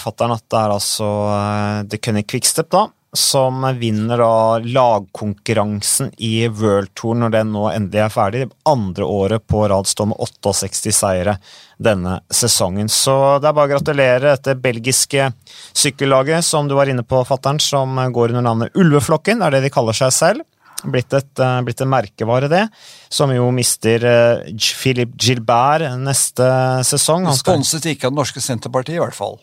fatter'n. 0.00 0.34
At 0.36 0.44
det 0.48 0.60
er 0.60 0.74
altså 0.76 1.08
uh, 1.28 1.78
The 1.88 2.00
Cunning 2.00 2.28
Quickstep, 2.28 2.70
da 2.72 2.86
som 3.16 3.78
vinner 3.78 4.18
da 4.18 4.58
lagkonkurransen 4.58 6.12
i 6.16 6.48
World 6.48 6.94
Tour 6.96 7.18
når 7.20 7.34
den 7.34 7.50
nå 7.52 7.66
endelig 7.68 8.00
er 8.06 8.14
ferdig. 8.14 8.46
Andre 8.68 9.04
året 9.04 9.44
på 9.46 9.66
rad 9.68 9.88
står 9.90 10.08
med 10.14 10.22
68 10.22 10.94
seire 10.96 11.36
denne 11.76 12.20
sesongen. 12.32 12.88
Så 12.88 13.14
det 13.42 13.50
er 13.50 13.58
bare 13.58 13.68
å 13.68 13.72
gratulere 13.74 14.32
dette 14.32 14.56
belgiske 14.56 15.28
sykkellaget 15.76 16.46
som 16.46 16.70
du 16.70 16.76
var 16.78 16.88
inne 16.88 17.04
på, 17.04 17.20
fattern, 17.28 17.60
som 17.60 18.00
går 18.14 18.32
under 18.32 18.48
navnet 18.48 18.80
Ulveflokken. 18.80 19.42
Det 19.42 19.50
er 19.50 19.58
det 19.58 19.64
de 19.66 19.74
kaller 19.76 19.98
seg 19.98 20.16
selv. 20.16 20.48
Blitt, 20.82 21.12
et, 21.14 21.38
eh, 21.38 21.60
blitt 21.62 21.84
en 21.84 21.92
merkevare, 21.92 22.48
det. 22.50 22.64
Som 23.12 23.30
jo 23.30 23.52
mister 23.54 24.02
uh, 24.02 24.48
Philip 24.56 25.12
Gilbert 25.14 25.84
neste 26.00 26.48
sesong. 26.88 27.28
Sponset 27.38 27.86
ikke 27.92 28.08
av 28.08 28.16
Det 28.16 28.22
norske 28.24 28.42
Senterpartiet, 28.42 28.96
i 28.96 29.02
hvert 29.04 29.14
fall. 29.14 29.38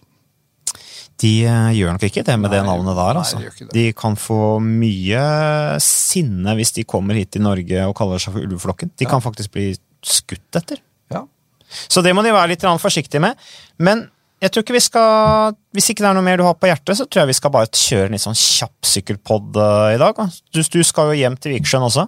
De 1.19 1.31
eh, 1.43 1.71
gjør 1.75 1.95
nok 1.95 2.05
ikke 2.07 2.23
det 2.27 2.35
med 2.39 2.47
nei, 2.47 2.57
det 2.57 2.65
navnet 2.67 2.95
der. 2.95 3.21
altså. 3.21 3.39
Nei, 3.41 3.49
de, 3.57 3.69
de, 3.73 3.85
kan 3.97 4.15
få 4.19 4.59
mye 4.63 5.23
sinne 5.83 6.55
hvis 6.59 6.71
de 6.77 6.85
kommer 6.87 7.19
hit 7.19 7.33
til 7.35 7.43
Norge 7.43 7.87
og 7.89 7.97
kaller 7.97 8.21
seg 8.21 8.35
for 8.35 8.45
Ulveflokken. 8.45 8.93
De 8.95 9.07
ja. 9.07 9.11
kan 9.11 9.23
faktisk 9.23 9.51
bli 9.55 9.73
skutt 10.05 10.59
etter. 10.59 10.79
Ja. 11.11 11.25
Så 11.91 12.03
det 12.05 12.15
må 12.15 12.23
de 12.23 12.31
være 12.35 12.53
litt 12.53 12.63
forsiktige 12.79 13.23
med. 13.23 13.35
Men 13.83 14.07
jeg 14.39 14.53
tror 14.53 14.63
ikke 14.63 14.77
vi 14.77 14.83
skal, 14.83 15.57
hvis 15.75 15.89
ikke 15.91 16.05
det 16.05 16.09
er 16.13 16.15
noe 16.15 16.23
mer 16.23 16.39
du 16.39 16.45
har 16.47 16.55
på 16.55 16.69
hjertet, 16.69 16.95
så 16.95 17.03
tror 17.03 17.25
jeg 17.25 17.33
vi 17.33 17.39
skal 17.41 17.51
bare 17.51 17.67
kjøre 17.75 18.07
en 18.07 18.15
litt 18.15 18.23
sånn 18.23 18.39
kjapp 18.39 18.87
sykkelpod 18.87 19.59
uh, 19.59 19.89
i 19.91 19.99
dag. 19.99 20.21
Du, 20.55 20.61
du, 20.63 20.79
skal 20.87 21.11
jo 21.11 21.19
hjem 21.19 21.35
til 21.35 21.57
Vikersjøen 21.57 21.87
også. 21.89 22.07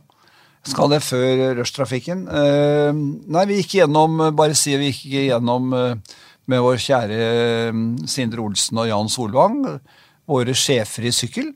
Skal 0.71 0.93
det 0.93 1.01
før 1.03 1.43
rushtrafikken? 1.57 2.23
Uh, 2.31 2.95
nei, 3.35 3.43
vi 3.49 3.59
gikk 3.59 3.81
gjennom, 3.81 4.29
bare 4.37 4.55
si 4.55 4.77
vi 4.79 4.93
gikk 4.93 5.17
gjennom 5.33 5.75
uh, 5.75 6.15
med 6.51 6.63
vår 6.63 6.79
kjære 6.83 7.19
mm, 7.75 7.85
Sindre 8.11 8.43
Olsen 8.43 8.81
og 8.81 8.89
Jan 8.89 9.11
Solvang, 9.11 9.61
våre 10.29 10.55
sjefer 10.57 11.07
i 11.07 11.13
sykkel, 11.15 11.53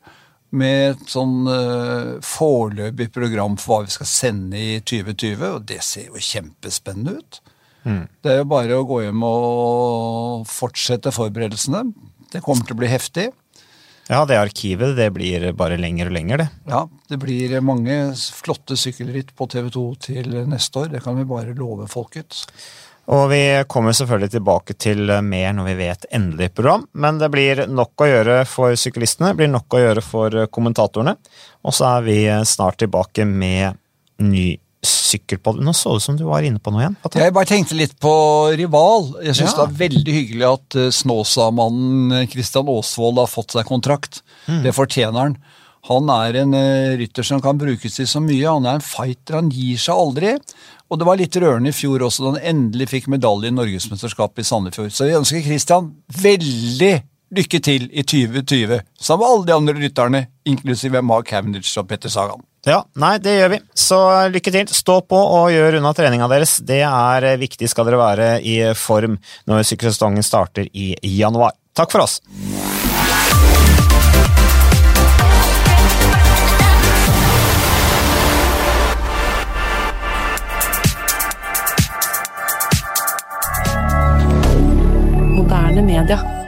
med 0.56 0.94
et 0.94 1.12
sånn 1.12 1.50
uh, 1.50 2.16
foreløpig 2.24 3.10
program 3.16 3.58
for 3.60 3.82
hva 3.82 3.88
vi 3.88 3.96
skal 3.96 4.10
sende 4.10 4.62
i 4.62 4.80
2020, 4.80 5.46
og 5.50 5.66
det 5.68 5.82
ser 5.84 6.08
jo 6.10 6.22
kjempespennende 6.22 7.18
ut. 7.20 7.42
Mm. 7.86 8.04
Det 8.24 8.32
er 8.32 8.40
jo 8.42 8.50
bare 8.50 8.78
å 8.80 8.86
gå 8.88 9.02
hjem 9.04 9.26
og 9.28 10.46
fortsette 10.50 11.14
forberedelsene. 11.14 11.84
Det 12.34 12.42
kommer 12.46 12.66
til 12.66 12.78
å 12.78 12.82
bli 12.82 12.90
heftig. 12.90 13.30
Ja, 14.06 14.22
det 14.30 14.38
arkivet 14.38 14.94
det 15.00 15.08
blir 15.16 15.48
bare 15.58 15.80
lenger 15.82 16.12
og 16.12 16.14
lenger, 16.14 16.44
det. 16.44 16.48
Ja, 16.70 16.84
det 17.10 17.18
blir 17.22 17.56
mange 17.66 17.98
flotte 18.38 18.78
sykkelritt 18.78 19.32
på 19.38 19.48
TV 19.50 19.72
2 19.74 19.86
til 20.08 20.36
neste 20.50 20.84
år. 20.84 20.92
Det 20.94 21.02
kan 21.06 21.18
vi 21.18 21.26
bare 21.30 21.56
love 21.58 21.88
folket. 21.90 22.44
Og 23.14 23.28
vi 23.30 23.42
kommer 23.70 23.94
selvfølgelig 23.94 24.32
tilbake 24.34 24.76
til 24.82 25.12
mer 25.22 25.54
når 25.54 25.68
vi 25.70 25.78
vet 25.84 26.08
endelig 26.16 26.50
program, 26.58 26.88
men 26.98 27.20
det 27.22 27.30
blir 27.34 27.66
nok 27.70 28.02
å 28.02 28.10
gjøre 28.10 28.38
for 28.50 28.74
syklistene, 28.80 29.30
det 29.32 29.44
blir 29.44 29.52
nok 29.54 29.78
å 29.78 29.82
gjøre 29.84 30.04
for 30.06 30.38
kommentatorene. 30.50 31.14
Og 31.66 31.76
så 31.76 31.90
er 31.98 32.08
vi 32.08 32.20
snart 32.50 32.80
tilbake 32.82 33.28
med 33.30 33.78
ny 34.26 34.56
sykkelpod. 34.86 35.60
Nå 35.64 35.74
så 35.74 35.94
det 35.94 36.02
ut 36.02 36.06
som 36.06 36.18
du 36.18 36.26
var 36.28 36.46
inne 36.46 36.62
på 36.62 36.74
noe 36.74 36.84
igjen. 36.84 36.98
Jeg 37.18 37.34
bare 37.36 37.50
tenkte 37.50 37.78
litt 37.78 37.96
på 38.02 38.14
rival. 38.58 39.12
Jeg 39.26 39.38
syns 39.40 39.54
ja. 39.54 39.58
det 39.58 39.66
er 39.66 39.80
veldig 39.82 40.16
hyggelig 40.20 40.48
at 40.50 40.80
eh, 40.80 40.92
Snåsamannen 40.94 42.30
Kristian 42.32 42.70
Aasvold 42.72 43.22
har 43.24 43.32
fått 43.32 43.56
seg 43.58 43.68
kontrakt. 43.70 44.22
Mm. 44.46 44.62
Det 44.68 44.76
fortjener 44.78 45.20
han. 45.22 45.38
Han 45.90 46.10
er 46.10 46.40
en 46.42 46.56
uh, 46.58 46.96
rytter 47.00 47.26
som 47.28 47.42
kan 47.44 47.60
brukes 47.62 48.00
til 48.00 48.08
så 48.10 48.22
mye. 48.24 48.46
Han 48.48 48.66
er 48.66 48.80
en 48.80 48.86
fighter, 48.86 49.38
han 49.38 49.52
gir 49.54 49.82
seg 49.82 49.94
aldri. 49.96 50.36
Og 50.90 51.02
det 51.02 51.08
var 51.08 51.20
litt 51.20 51.38
rørende 51.42 51.72
i 51.72 51.76
fjor 51.76 52.06
også, 52.06 52.24
da 52.24 52.36
han 52.36 52.56
endelig 52.56 52.92
fikk 52.92 53.10
medalje 53.12 53.50
i 53.50 53.56
Norgesmesterskapet 53.56 54.44
i 54.44 54.48
Sandefjord. 54.48 54.94
Så 54.94 55.10
vi 55.10 55.18
ønsker 55.18 55.46
Christian 55.46 55.92
veldig 56.22 56.94
lykke 57.36 57.60
til 57.66 57.88
i 57.90 58.04
2020, 58.06 58.82
sammen 59.02 59.24
med 59.24 59.32
alle 59.32 59.48
de 59.48 59.56
andre 59.56 59.74
rytterne, 59.82 60.22
inklusive 60.46 61.02
Mark 61.02 61.32
Cavendish 61.32 61.74
og 61.82 61.88
Petter 61.90 62.14
Sagan. 62.14 62.44
Ja, 62.66 62.80
nei, 63.02 63.18
det 63.22 63.36
gjør 63.36 63.52
vi. 63.54 63.60
Så 63.78 64.00
lykke 64.34 64.54
til. 64.54 64.72
Stå 64.74 65.00
på 65.06 65.20
og 65.20 65.52
gjør 65.54 65.78
unna 65.82 65.94
treninga 65.98 66.30
deres. 66.32 66.58
Det 66.66 66.82
er 66.86 67.28
viktig 67.42 67.70
skal 67.70 67.90
dere 67.90 68.02
være 68.02 68.32
i 68.42 68.58
form 68.78 69.20
når 69.50 69.68
sykkelsesongen 69.70 70.26
starter 70.26 70.70
i 70.74 70.96
januar. 71.20 71.54
Takk 71.78 71.94
for 71.94 72.08
oss. 72.08 72.22
milliardaire 85.96 86.45